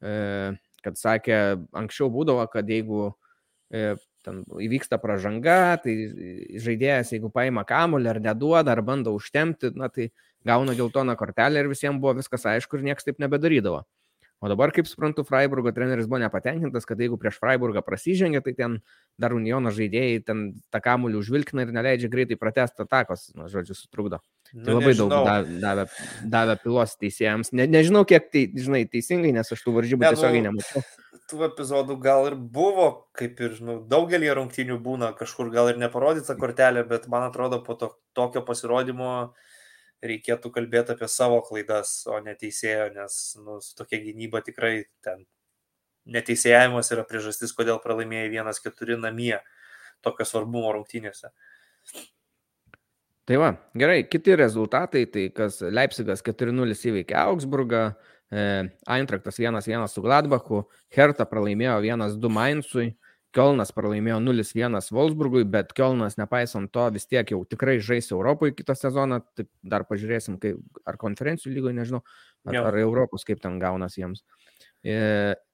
[0.05, 0.13] e,
[0.85, 1.39] kad sakė,
[1.81, 3.09] anksčiau būdavo, kad jeigu
[4.25, 5.93] ten įvyksta pažanga, tai
[6.61, 10.09] žaidėjas, jeigu paima kamuolį ar neduoda, ar bando užtemti, na tai
[10.47, 13.85] gauna geltoną kortelę ir visiems buvo viskas aišku ir niekas taip nebedarydavo.
[14.39, 18.77] O dabar, kaip suprantu, Freiburgo treneris buvo nepatenkintas, kad jeigu prieš Freiburgą prasižengia, tai ten
[19.19, 24.21] dar Uniono žaidėjai ten tą kamuolį užvilkina ir neleidžia greitai pratesti atakos, na, žodžiu, sutrukdo.
[24.53, 25.09] Nu, tai labai nežinau.
[25.11, 25.85] daug davė,
[26.35, 27.51] davė pilos teisėjams.
[27.53, 30.83] Ne, nežinau, kiek tai, žinai, teisingai, nes aš tų varžybų ne, tiesiogiai nu, nemačiau.
[31.29, 36.33] Tų epizodų gal ir buvo, kaip ir nu, daugelį rungtynių būna, kažkur gal ir neparodyta
[36.39, 39.11] kortelė, bet man atrodo, po to, tokio pasirodymo
[40.01, 45.27] reikėtų kalbėti apie savo klaidas, o ne teisėjo, nes nu, su tokia gynyba tikrai ten
[46.09, 49.37] neteisėjimas yra priežastis, kodėl pralaimėjai vienas keturi namie
[50.05, 51.29] tokio svarbumo rungtynėse.
[53.29, 57.81] Tai va, gerai, kiti rezultatai, tai kas Leipzigas 4-0 įveikė Augsburgą,
[58.33, 58.45] e,
[58.89, 60.63] Eintraktas 1-1 su Gladbachu,
[60.95, 62.87] Hertha pralaimėjo 1-2 Mainzui,
[63.37, 68.73] Kielnas pralaimėjo 0-1 Wolfsburgui, bet Kielnas, nepaisant to, vis tiek jau tikrai žais Europoje kitą
[68.73, 69.19] sezoną.
[69.37, 71.99] Taip, dar pažiūrėsim, kaip, ar konferencijų lygoje, nežinau,
[72.47, 72.63] ar, jau.
[72.71, 74.23] ar Europos, kaip ten gaunas jiems.
[74.81, 74.95] E,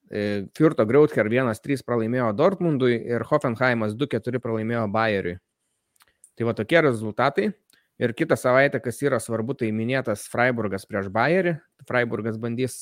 [0.07, 0.23] e,
[0.55, 5.35] Fjurto Grautker 1-3 pralaimėjo Dortmundui ir Hoffenheimas 2-4 pralaimėjo Bayeriui.
[6.35, 7.51] Tai va tokie rezultatai.
[8.01, 11.55] Ir kitą savaitę, kas yra svarbu, tai minėtas Freiburgas prieš Bayerį.
[11.87, 12.81] Freiburgas bandys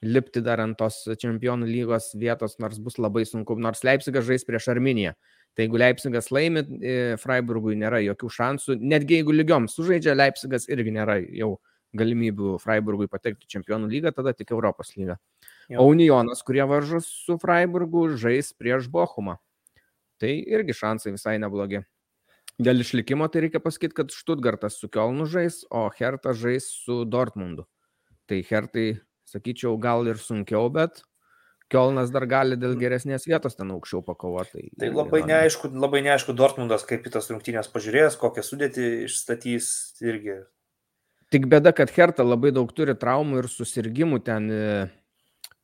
[0.00, 4.70] lipti dar ant tos čempionų lygos vietos, nors bus labai sunku, nors Leipzigas žais prieš
[4.72, 5.12] Arminiją.
[5.56, 10.94] Tai jeigu Leipzigas laimi, e, Freiburgui nėra jokių šansų, netgi jeigu lygiom sužaidžia, Leipzigas irgi
[10.94, 11.56] nėra jau
[11.98, 15.18] galimybių Freiburgui patekti čempionų lygą, tada tik Europos lygą.
[15.76, 19.36] O Unionas, kurie varžos su Freiburgu, žais prieš Bochumą.
[20.20, 21.82] Tai irgi šansai visai neblogi.
[22.58, 27.68] Dėl išlikimo tai reikia pasakyti, kad Štutgartas su Kielnu žais, o Hertha žais su Dortmundu.
[28.26, 28.88] Tai Hertai
[29.28, 31.04] sakyčiau, gal ir sunkiau, bet
[31.68, 32.80] Kielnas dar gali dėl mm.
[32.80, 34.56] geresnės vietos ten aukščiau pakovoti.
[34.56, 39.68] Tai, tai labai neaišku, labai neaišku Dortmundas, kaip į tas rungtynės pažiūrės, kokią sudėtį išstatys
[40.00, 40.40] irgi.
[41.28, 44.62] Tik bėda, kad Herta labai daug turi traumų ir susirgymų ten e,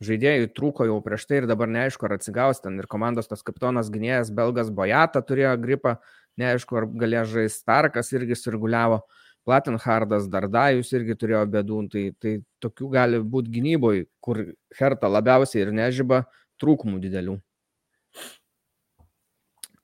[0.05, 3.89] žaidėjų trūko jau prieš tai ir dabar neaišku, ar atsigaus ten ir komandos tas kapitonas
[3.95, 5.97] gynėjas Belgas Bojata turėjo gripą,
[6.41, 9.03] neaišku, ar galėjo žaisti Starkas irgi sirguliavo.
[9.05, 12.33] Uh, Platenhardas, Dardajus irgi turėjo bėdų, tai, tai
[12.65, 14.41] tokių gali būti gynyboje, kur
[14.79, 16.23] Herta labiausiai ir nežyba
[16.63, 17.37] trūkumų didelių.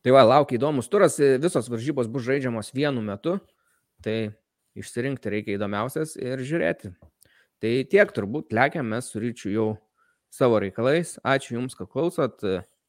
[0.00, 3.36] Tai va, laukia įdomus turas, visos varžybos bus žaidžiamos vienu metu,
[4.00, 4.32] tai
[4.80, 6.94] išsirinkti reikia įdomiausias ir žiūrėti.
[7.60, 9.68] Tai tiek turbūt lekiam mes su ryčiu jau
[10.32, 11.18] savo reikalais.
[11.20, 12.40] Ačiū Jums, kad klausot.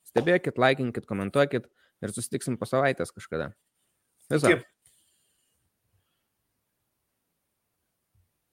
[0.08, 1.68] Stebėkit, laikinkit, komentuokit
[2.02, 3.52] ir susitiksim po savaitės kažkada.
[4.32, 4.48] Visą.
[4.48, 4.68] Kaip.